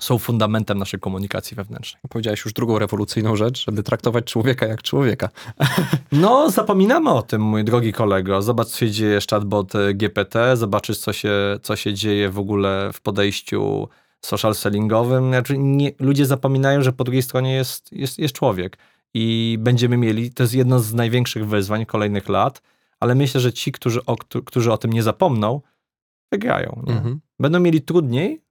są 0.00 0.18
fundamentem 0.18 0.78
naszej 0.78 1.00
komunikacji 1.00 1.54
wewnętrznej. 1.54 2.00
Powiedziałeś 2.08 2.44
już 2.44 2.54
drugą 2.54 2.78
rewolucyjną 2.78 3.36
rzecz, 3.36 3.64
żeby 3.64 3.82
traktować 3.82 4.24
człowieka 4.24 4.66
jak 4.66 4.82
człowieka. 4.82 5.28
No, 6.12 6.50
zapominamy 6.50 7.10
o 7.10 7.22
tym, 7.22 7.42
mój 7.42 7.64
drogi 7.64 7.92
kolego. 7.92 8.42
Zobacz, 8.42 8.68
co 8.68 8.78
się 8.78 8.90
dzieje 8.90 9.20
z 9.20 9.26
chatbot 9.26 9.74
e, 9.74 9.94
GPT, 9.94 10.56
zobaczysz, 10.56 10.98
co 10.98 11.12
się, 11.12 11.58
co 11.62 11.76
się 11.76 11.94
dzieje 11.94 12.30
w 12.30 12.38
ogóle 12.38 12.90
w 12.92 13.00
podejściu 13.00 13.88
social 14.20 14.54
sellingowym. 14.54 15.28
Znaczy, 15.28 15.58
nie, 15.58 15.92
ludzie 16.00 16.26
zapominają, 16.26 16.82
że 16.82 16.92
po 16.92 17.04
drugiej 17.04 17.22
stronie 17.22 17.54
jest, 17.54 17.92
jest, 17.92 18.18
jest 18.18 18.34
człowiek 18.34 18.78
i 19.14 19.56
będziemy 19.60 19.96
mieli, 19.96 20.30
to 20.32 20.42
jest 20.42 20.54
jedno 20.54 20.78
z 20.80 20.94
największych 20.94 21.46
wyzwań 21.46 21.86
kolejnych 21.86 22.28
lat, 22.28 22.62
ale 23.00 23.14
myślę, 23.14 23.40
że 23.40 23.52
ci, 23.52 23.72
którzy 23.72 24.04
o, 24.04 24.16
któ- 24.16 24.42
którzy 24.42 24.72
o 24.72 24.78
tym 24.78 24.92
nie 24.92 25.02
zapomną, 25.02 25.60
wygrają. 26.32 26.82
Nie? 26.86 26.92
Mhm. 26.92 27.20
Będą 27.38 27.60
mieli 27.60 27.82
trudniej, 27.82 28.42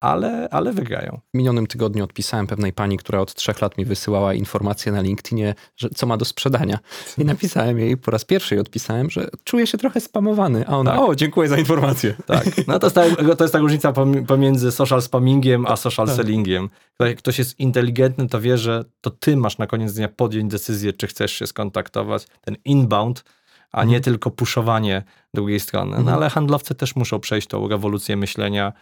ale, 0.00 0.48
ale 0.50 0.72
wygrają. 0.72 1.20
W 1.34 1.36
minionym 1.38 1.66
tygodniu 1.66 2.04
odpisałem 2.04 2.46
pewnej 2.46 2.72
pani, 2.72 2.96
która 2.98 3.20
od 3.20 3.34
trzech 3.34 3.60
lat 3.60 3.78
mi 3.78 3.84
wysyłała 3.84 4.34
informacje 4.34 4.92
na 4.92 5.00
LinkedInie, 5.00 5.54
że 5.76 5.88
co 5.90 6.06
ma 6.06 6.16
do 6.16 6.24
sprzedania. 6.24 6.78
I 7.18 7.24
napisałem 7.34 7.78
jej, 7.78 7.96
po 7.96 8.10
raz 8.10 8.24
pierwszy 8.24 8.54
jej 8.54 8.60
odpisałem, 8.60 9.10
że 9.10 9.28
czuję 9.44 9.66
się 9.66 9.78
trochę 9.78 10.00
spamowany. 10.00 10.64
A 10.66 10.76
ona, 10.78 10.90
Tak. 10.90 11.00
o, 11.00 11.14
dziękuję 11.14 11.48
za 11.48 11.58
informację. 11.58 12.14
Tak. 12.26 12.44
No 12.68 12.78
to 12.78 12.86
jest 12.86 12.94
ta, 12.96 13.34
to 13.36 13.44
jest 13.44 13.52
ta 13.52 13.58
różnica 13.58 13.92
pom- 13.92 14.24
pomiędzy 14.26 14.72
social 14.72 15.02
spammingiem 15.02 15.66
a 15.66 15.76
social 15.76 16.06
Tak. 16.06 16.16
sellingiem. 16.16 16.68
Jak 17.00 17.18
ktoś 17.18 17.38
jest 17.38 17.60
inteligentny, 17.60 18.28
to 18.28 18.40
wie, 18.40 18.58
że 18.58 18.84
to 19.00 19.10
ty 19.10 19.36
masz 19.36 19.58
na 19.58 19.66
koniec 19.66 19.94
dnia 19.94 20.08
podjąć 20.08 20.50
decyzję, 20.50 20.92
czy 20.92 21.06
chcesz 21.06 21.32
się 21.32 21.46
skontaktować. 21.46 22.26
Ten 22.40 22.56
inbound, 22.64 23.24
a 23.72 23.80
nie 23.84 23.96
Mhm. 23.96 24.02
tylko 24.02 24.30
puszowanie 24.30 25.02
drugiej 25.34 25.60
strony. 25.60 25.90
No 25.90 25.96
Mhm. 25.96 26.16
ale 26.16 26.30
handlowcy 26.30 26.74
też 26.74 26.96
muszą 26.96 27.20
przejść 27.20 27.48
tą 27.48 27.68
rewolucję 27.68 28.16
myślenia 28.16 28.72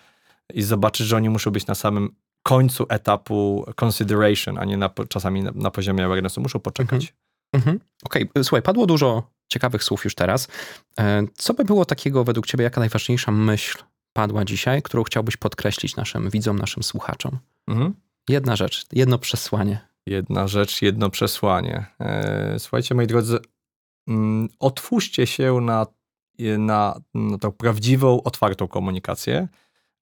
i 0.54 0.62
zobaczyć, 0.62 1.07
że 1.07 1.16
oni 1.16 1.30
muszą 1.30 1.50
być 1.50 1.66
na 1.66 1.74
samym 1.74 2.14
końcu 2.42 2.87
etapu 2.88 3.64
consideration, 3.85 4.59
a 4.59 4.64
nie 4.64 4.76
na, 4.76 4.90
czasami 5.09 5.42
na, 5.42 5.50
na 5.54 5.70
poziomie 5.70 6.04
awarenessu. 6.04 6.40
Muszą 6.40 6.61
poczekać. 6.61 7.14
Mhm. 7.52 7.80
Okej, 8.04 8.30
słuchaj, 8.42 8.62
padło 8.62 8.87
dużo 8.87 9.22
ciekawych 9.48 9.85
słów 9.85 10.04
już 10.04 10.14
teraz. 10.14 10.48
E, 10.98 11.22
Co 11.35 11.54
by 11.54 11.64
było 11.64 11.85
takiego 11.85 12.24
według 12.24 12.46
ciebie, 12.46 12.64
jaka 12.64 12.80
najważniejsza 12.80 13.33
myśl 13.33 13.78
padła 14.12 14.44
dzisiaj, 14.44 14.83
którą 14.83 15.02
chciałbyś 15.02 15.37
podkreślić 15.37 15.96
naszym 15.96 16.30
widzom, 16.30 16.59
naszym 16.59 16.83
słuchaczom? 16.83 17.38
Mhm. 17.68 17.94
Jedna 18.28 18.57
rzecz, 18.57 18.87
jedno 18.92 19.18
przesłanie. 19.18 19.88
Jedna 20.07 20.48
rzecz, 20.48 20.83
jedno 20.83 21.11
przesłanie. 21.11 21.87
E, 22.00 22.59
Słuchajcie, 22.59 22.94
moi 22.94 23.07
drodzy, 23.07 23.38
mm, 24.09 24.48
otwórzcie 24.59 25.26
się 25.26 25.61
na, 25.61 25.87
na, 26.59 27.00
na 27.14 27.38
tą 27.38 27.52
prawdziwą, 27.52 28.22
otwartą 28.22 28.68
komunikację. 28.68 29.48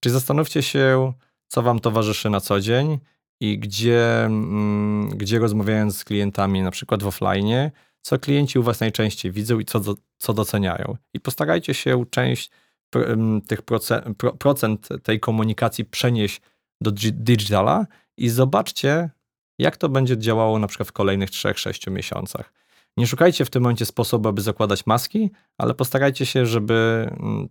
Czyli 0.03 0.13
zastanówcie 0.13 0.63
się, 0.63 1.13
co 1.49 1.63
wam 1.63 1.81
towarzyszy 1.81 2.31
na 2.31 2.41
co 2.41 2.61
dzień 2.61 2.99
i 3.41 3.59
gdzie, 3.59 4.25
mm, 4.25 5.09
gdzie 5.09 5.39
rozmawiając 5.39 5.97
z 5.97 6.05
klientami, 6.05 6.63
na 6.63 6.71
przykład 6.71 7.03
w 7.03 7.07
offline, 7.07 7.71
co 8.03 8.19
klienci 8.19 8.59
u 8.59 8.63
was 8.63 8.81
najczęściej 8.81 9.33
widzą 9.33 9.59
i 9.59 9.65
co, 9.65 9.81
co 10.19 10.33
doceniają. 10.33 10.97
I 11.15 11.21
postarajcie 11.21 11.75
się 11.75 12.05
część 12.11 12.51
em, 12.95 13.41
tych 13.43 13.63
procent, 13.63 14.17
pro, 14.19 14.33
procent 14.33 14.89
tej 15.03 15.21
komunikacji 15.21 15.85
przenieść 15.85 16.41
do 16.81 16.91
digi- 16.93 17.13
digitala 17.13 17.87
i 18.17 18.29
zobaczcie, 18.29 19.11
jak 19.59 19.77
to 19.77 19.89
będzie 19.89 20.19
działało 20.19 20.59
na 20.59 20.67
przykład 20.67 20.89
w 20.89 20.93
kolejnych 20.93 21.31
3-6 21.31 21.91
miesiącach. 21.91 22.53
Nie 22.97 23.07
szukajcie 23.07 23.45
w 23.45 23.51
tym 23.51 23.63
momencie 23.63 23.87
sposobu, 23.87 24.29
aby 24.29 24.43
zakładać 24.43 24.87
maski, 24.87 25.31
ale 25.59 25.75
postarajcie 25.75 26.27
się, 26.27 26.47
żeby 26.47 27.09
mm, 27.11 27.49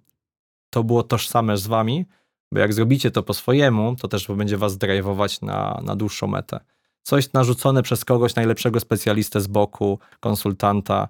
to 0.69 0.83
było 0.83 1.03
tożsame 1.03 1.57
z 1.57 1.67
wami, 1.67 2.05
bo 2.51 2.59
jak 2.59 2.73
zrobicie 2.73 3.11
to 3.11 3.23
po 3.23 3.33
swojemu, 3.33 3.95
to 3.95 4.07
też 4.07 4.27
będzie 4.27 4.57
was 4.57 4.77
drive'ować 4.77 5.45
na, 5.45 5.81
na 5.83 5.95
dłuższą 5.95 6.27
metę. 6.27 6.59
Coś 7.03 7.33
narzucone 7.33 7.83
przez 7.83 8.05
kogoś, 8.05 8.35
najlepszego 8.35 8.79
specjalistę 8.79 9.41
z 9.41 9.47
boku, 9.47 9.99
konsultanta, 10.19 11.07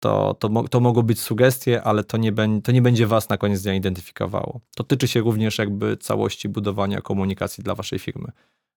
to, 0.00 0.34
to, 0.34 0.64
to 0.70 0.80
mogą 0.80 1.02
być 1.02 1.20
sugestie, 1.20 1.82
ale 1.82 2.04
to 2.04 2.16
nie, 2.16 2.32
to 2.64 2.72
nie 2.72 2.82
będzie 2.82 3.06
was 3.06 3.28
na 3.28 3.38
koniec 3.38 3.62
dnia 3.62 3.74
identyfikowało. 3.74 4.60
To 4.76 4.84
tyczy 4.84 5.08
się 5.08 5.20
również 5.20 5.58
jakby 5.58 5.96
całości 5.96 6.48
budowania 6.48 7.00
komunikacji 7.00 7.64
dla 7.64 7.74
waszej 7.74 7.98
firmy. 7.98 8.32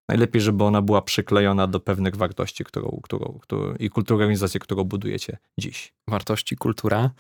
Najlepiej, 0.10 0.42
żeby 0.42 0.64
ona 0.64 0.82
była 0.82 1.02
przyklejona 1.02 1.68
do 1.68 1.80
pewnych 1.80 2.16
wartości 2.16 2.64
którą, 2.64 3.00
którą, 3.04 3.40
którą, 3.42 3.76
i 3.76 3.90
kultury 3.90 4.16
organizacji, 4.16 4.60
którą 4.60 4.84
budujecie 4.84 5.38
dziś. 5.58 5.94
Wartości, 6.08 6.56
kultura, 6.56 7.12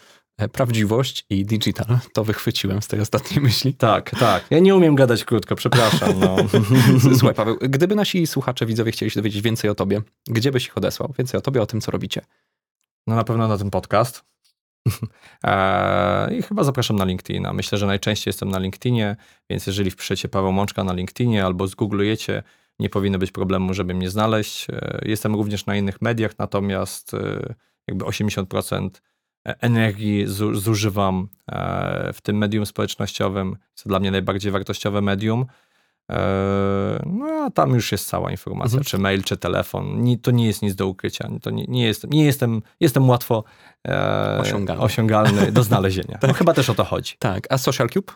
prawdziwość 0.51 1.25
i 1.29 1.45
digital. 1.45 1.99
To 2.13 2.23
wychwyciłem 2.23 2.81
z 2.81 2.87
tej 2.87 2.99
ostatniej 2.99 3.41
myśli. 3.41 3.73
Tak, 3.73 4.09
tak. 4.09 4.45
Ja 4.49 4.59
nie 4.59 4.75
umiem 4.75 4.95
gadać 4.95 5.25
krótko, 5.25 5.55
przepraszam. 5.55 6.19
No. 6.19 6.35
Słuchaj, 7.17 7.35
Paweł, 7.35 7.57
gdyby 7.61 7.95
nasi 7.95 8.27
słuchacze, 8.27 8.65
widzowie 8.65 8.91
chcieli 8.91 9.09
się 9.09 9.19
dowiedzieć 9.19 9.41
więcej 9.41 9.69
o 9.69 9.75
tobie, 9.75 10.01
gdzie 10.27 10.51
byś 10.51 10.65
ich 10.65 10.77
odesłał? 10.77 11.13
Więcej 11.17 11.37
o 11.37 11.41
tobie, 11.41 11.61
o 11.61 11.65
tym, 11.65 11.81
co 11.81 11.91
robicie. 11.91 12.21
No 13.07 13.15
na 13.15 13.23
pewno 13.23 13.47
na 13.47 13.57
ten 13.57 13.69
podcast. 13.69 14.23
Eee, 15.43 16.33
I 16.37 16.41
chyba 16.41 16.63
zapraszam 16.63 16.97
na 16.97 17.05
LinkedIna. 17.05 17.53
Myślę, 17.53 17.77
że 17.77 17.85
najczęściej 17.85 18.29
jestem 18.29 18.49
na 18.49 18.59
LinkedInie, 18.59 19.15
więc 19.49 19.67
jeżeli 19.67 19.91
wpiszecie 19.91 20.29
Paweł 20.29 20.51
Mączka 20.51 20.83
na 20.83 20.93
LinkedInie 20.93 21.45
albo 21.45 21.67
zgooglujecie, 21.67 22.43
nie 22.79 22.89
powinno 22.89 23.19
być 23.19 23.31
problemu, 23.31 23.73
żeby 23.73 23.93
mnie 23.93 24.09
znaleźć. 24.09 24.69
Eee, 24.69 24.79
Jestem 25.09 25.35
również 25.35 25.65
na 25.65 25.75
innych 25.75 26.01
mediach, 26.01 26.31
natomiast 26.37 27.13
e, 27.13 27.53
jakby 27.87 28.05
80% 28.05 28.89
energii 29.45 30.27
zu- 30.27 30.55
zużywam 30.55 31.27
e, 31.51 32.13
w 32.13 32.21
tym 32.21 32.37
medium 32.37 32.65
społecznościowym. 32.65 33.57
To 33.83 33.89
dla 33.89 33.99
mnie 33.99 34.11
najbardziej 34.11 34.51
wartościowe 34.51 35.01
medium. 35.01 35.45
Eee, 36.09 36.17
No 37.05 37.25
a 37.25 37.49
tam 37.51 37.73
już 37.73 37.91
jest 37.91 38.07
cała 38.07 38.31
informacja, 38.31 38.77
Mhm. 38.77 38.83
czy 38.83 38.97
mail, 38.97 39.23
czy 39.23 39.37
telefon. 39.37 40.05
To 40.21 40.31
nie 40.31 40.45
jest 40.47 40.61
nic 40.61 40.75
do 40.75 40.87
ukrycia. 40.87 41.29
To 41.41 41.49
nie, 41.49 41.65
nie, 41.67 41.85
jestem, 41.85 42.09
nie 42.11 42.25
jestem, 42.25 42.61
jestem 42.79 43.09
łatwo 43.09 43.43
e, 43.87 44.37
Osiągalny. 44.41 44.83
osiągalny 44.83 45.51
do 45.51 45.63
znalezienia. 45.69 46.19
No, 46.27 46.33
chyba 46.33 46.53
też 46.53 46.69
o 46.69 46.75
to 46.75 46.83
chodzi. 46.83 47.13
Tak, 47.19 47.47
a 47.49 47.57
Social 47.57 47.89
Cube? 47.89 48.11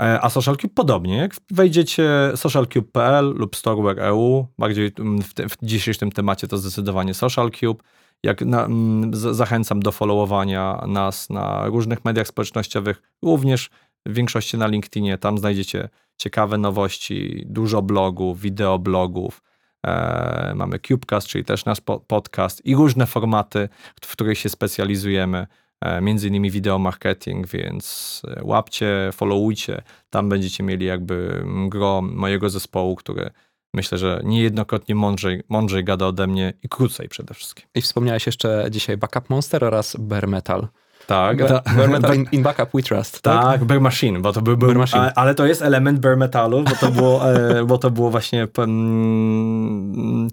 E, 0.00 0.20
A 0.20 0.30
SocialCube 0.30 0.74
podobnie. 0.74 1.16
Jak 1.16 1.32
wejdziecie 1.50 2.10
socialcube.pl 2.36 3.34
lub 3.36 3.56
storeware.eu, 3.56 4.46
bardziej 4.58 4.92
mm, 4.98 5.22
w, 5.22 5.34
te, 5.34 5.48
w 5.48 5.56
dzisiejszym 5.62 6.12
temacie 6.12 6.48
to 6.48 6.58
zdecydowanie 6.58 7.14
SocialCube. 7.14 7.82
Jak 8.24 8.40
na, 8.40 8.64
mm, 8.64 9.14
zachęcam 9.14 9.80
do 9.80 9.92
followowania 9.92 10.84
nas 10.86 11.30
na 11.30 11.66
różnych 11.66 12.04
mediach 12.04 12.26
społecznościowych, 12.26 13.02
również 13.22 13.70
w 14.06 14.14
większości 14.14 14.58
na 14.58 14.66
LinkedInie. 14.66 15.18
Tam 15.18 15.38
znajdziecie 15.38 15.88
ciekawe 16.16 16.58
nowości, 16.58 17.44
dużo 17.46 17.82
blogów, 17.82 18.40
wideoblogów. 18.40 19.42
E, 19.86 20.52
mamy 20.56 20.78
Cubecast, 20.78 21.26
czyli 21.26 21.44
też 21.44 21.64
nasz 21.64 21.80
po- 21.80 22.00
podcast 22.00 22.66
i 22.66 22.74
różne 22.74 23.06
formaty, 23.06 23.68
w 24.02 24.12
których 24.12 24.38
się 24.38 24.48
specjalizujemy 24.48 25.46
e, 25.80 26.00
między 26.00 26.28
innymi 26.28 26.50
wideo 26.50 26.78
marketing, 26.78 27.48
więc 27.48 28.22
e, 28.28 28.40
łapcie, 28.44 29.10
followujcie, 29.12 29.82
tam 30.10 30.28
będziecie 30.28 30.64
mieli 30.64 30.86
jakby 30.86 31.44
gro 31.68 32.02
mojego 32.02 32.50
zespołu, 32.50 32.96
który 32.96 33.30
myślę, 33.74 33.98
że 33.98 34.20
niejednokrotnie 34.24 34.94
mądrzej, 34.94 35.42
mądrzej 35.48 35.84
gada 35.84 36.06
ode 36.06 36.26
mnie 36.26 36.52
i 36.62 36.68
krócej 36.68 37.08
przede 37.08 37.34
wszystkim. 37.34 37.66
I 37.74 37.80
wspomniałeś 37.82 38.26
jeszcze 38.26 38.66
dzisiaj 38.70 38.96
Backup 38.96 39.30
Monster 39.30 39.64
oraz 39.64 39.96
Bare 39.98 40.26
Metal. 40.28 40.68
Tak, 41.06 41.38
ta- 41.48 41.62
Bare 41.76 41.88
Metal 41.98 42.16
in, 42.16 42.26
in 42.32 42.42
Backup 42.42 42.68
We 42.74 42.82
Trust, 42.82 43.22
tak? 43.22 43.42
Tak, 43.42 43.64
Bear 43.64 43.80
Machine, 43.80 44.22
bo 44.22 44.32
to 44.32 44.42
był, 44.42 44.56
Bear 44.56 44.72
był 44.72 44.80
Machine. 44.80 45.00
a- 45.02 45.12
ale 45.14 45.34
to 45.34 45.46
jest 45.46 45.62
element 45.62 45.98
Bear 46.00 46.16
Metalu, 46.16 46.62
bo 46.62 46.70
to 46.80 46.90
było, 46.90 47.32
e, 47.34 47.64
bo 47.64 47.78
to 47.78 47.90
było 47.90 48.10
właśnie 48.10 48.46
mm, 48.58 50.28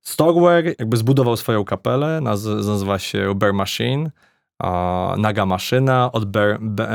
Storeware 0.00 0.64
jakby 0.78 0.96
zbudował 0.96 1.36
swoją 1.36 1.64
kapelę, 1.64 2.20
naz, 2.20 2.44
nazywa 2.44 2.98
się 2.98 3.34
Bear 3.34 3.52
Machine, 3.52 4.10
a, 4.58 5.14
naga 5.18 5.46
maszyna 5.46 6.12
od 6.12 6.24
bare, 6.24 6.58
be- 6.60 6.88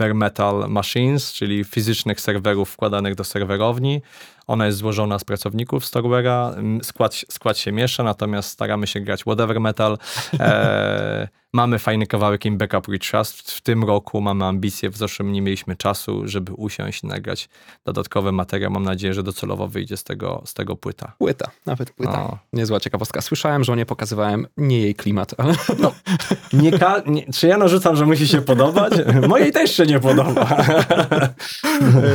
e, 0.00 0.14
Metal 0.14 0.64
Machines, 0.68 1.32
czyli 1.32 1.64
fizycznych 1.64 2.20
serwerów 2.20 2.70
wkładanych 2.70 3.14
do 3.14 3.24
serwerowni. 3.24 4.02
Ona 4.48 4.66
jest 4.66 4.78
złożona 4.78 5.18
z 5.18 5.24
pracowników 5.24 5.84
Storware'a, 5.84 6.58
m, 6.58 6.78
skład, 6.82 7.14
skład 7.30 7.58
się 7.58 7.72
miesza, 7.72 8.02
natomiast 8.02 8.48
staramy 8.50 8.86
się 8.86 9.00
grać 9.00 9.20
whatever 9.22 9.60
metal. 9.60 9.98
E, 10.40 11.28
mamy 11.52 11.78
fajny 11.78 12.06
kawałek 12.06 12.44
im 12.44 12.58
Backup 12.58 12.86
We 12.90 12.98
Trust. 12.98 13.50
W 13.50 13.60
tym 13.60 13.84
roku 13.84 14.20
mamy 14.20 14.44
ambicje, 14.44 14.90
w 14.90 14.96
zeszłym 14.96 15.32
nie 15.32 15.42
mieliśmy 15.42 15.76
czasu, 15.76 16.22
żeby 16.28 16.52
usiąść 16.52 17.04
i 17.04 17.06
nagrać 17.06 17.48
dodatkowy 17.84 18.32
materiał. 18.32 18.70
Mam 18.70 18.82
nadzieję, 18.82 19.14
że 19.14 19.22
docelowo 19.22 19.68
wyjdzie 19.68 19.96
z 19.96 20.04
tego, 20.04 20.42
z 20.46 20.54
tego 20.54 20.76
płyta. 20.76 21.12
Płyta, 21.18 21.50
nawet 21.66 21.90
płyta. 21.90 22.22
O. 22.22 22.38
Niezła 22.52 22.80
ciekawostka. 22.80 23.20
Słyszałem, 23.20 23.64
że 23.64 23.76
nie 23.76 23.86
pokazywałem 23.86 24.46
nie 24.56 24.80
jej 24.80 24.94
klimat, 24.94 25.34
ale 25.38 25.54
Nie 26.52 26.72
ka- 26.78 27.02
nie, 27.06 27.32
czy 27.32 27.46
ja 27.46 27.56
narzucam, 27.56 27.96
że 27.96 28.06
musi 28.06 28.28
się 28.28 28.40
podobać? 28.42 28.92
Mojej 29.28 29.52
też 29.52 29.76
się 29.76 29.86
nie 29.86 30.00
podoba. 30.00 30.46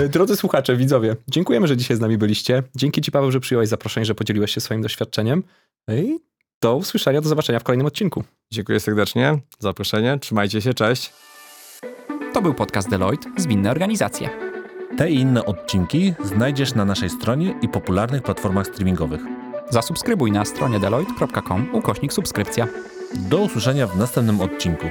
E, 0.04 0.10
Drodzy 0.10 0.36
słuchacze, 0.36 0.76
widzowie, 0.78 1.16
dziękujemy, 1.28 1.68
że 1.68 1.78
dzisiaj 1.78 1.98
z 1.98 2.00
nami 2.00 2.18
byliście. 2.24 2.64
Dzięki 2.76 3.02
Ci, 3.02 3.12
Paweł, 3.12 3.32
że 3.32 3.40
przyjąłeś 3.40 3.70
zaproszenie, 3.70 4.06
że 4.06 4.16
podzieliłeś 4.16 4.52
się 4.52 4.62
swoim 4.62 4.82
doświadczeniem. 4.82 5.44
No 5.88 5.96
I 5.96 6.20
do 6.62 6.76
usłyszenia, 6.76 7.22
do 7.22 7.30
zobaczenia 7.30 7.60
w 7.60 7.64
kolejnym 7.64 7.88
odcinku. 7.88 8.24
Dziękuję 8.52 8.80
serdecznie 8.80 9.40
za 9.60 9.70
zaproszenie. 9.70 10.20
Trzymajcie 10.20 10.62
się, 10.62 10.74
cześć. 10.74 11.14
To 12.34 12.42
był 12.42 12.54
podcast 12.54 12.90
Deloitte 12.90 13.30
Zwinne 13.38 13.72
Organizacje. 13.72 14.30
Te 14.98 15.12
i 15.12 15.16
inne 15.16 15.46
odcinki 15.46 16.14
znajdziesz 16.24 16.74
na 16.74 16.86
naszej 16.86 17.10
stronie 17.10 17.56
i 17.62 17.70
popularnych 17.70 18.24
platformach 18.24 18.68
streamingowych. 18.68 19.22
Zasubskrybuj 19.70 20.32
na 20.32 20.46
stronie 20.46 20.80
deloitte.com 20.80 21.76
ukośnik 21.76 22.14
subskrypcja. 22.14 22.68
Do 23.16 23.42
usłyszenia 23.42 23.88
w 23.88 23.98
następnym 23.98 24.42
odcinku. 24.42 24.86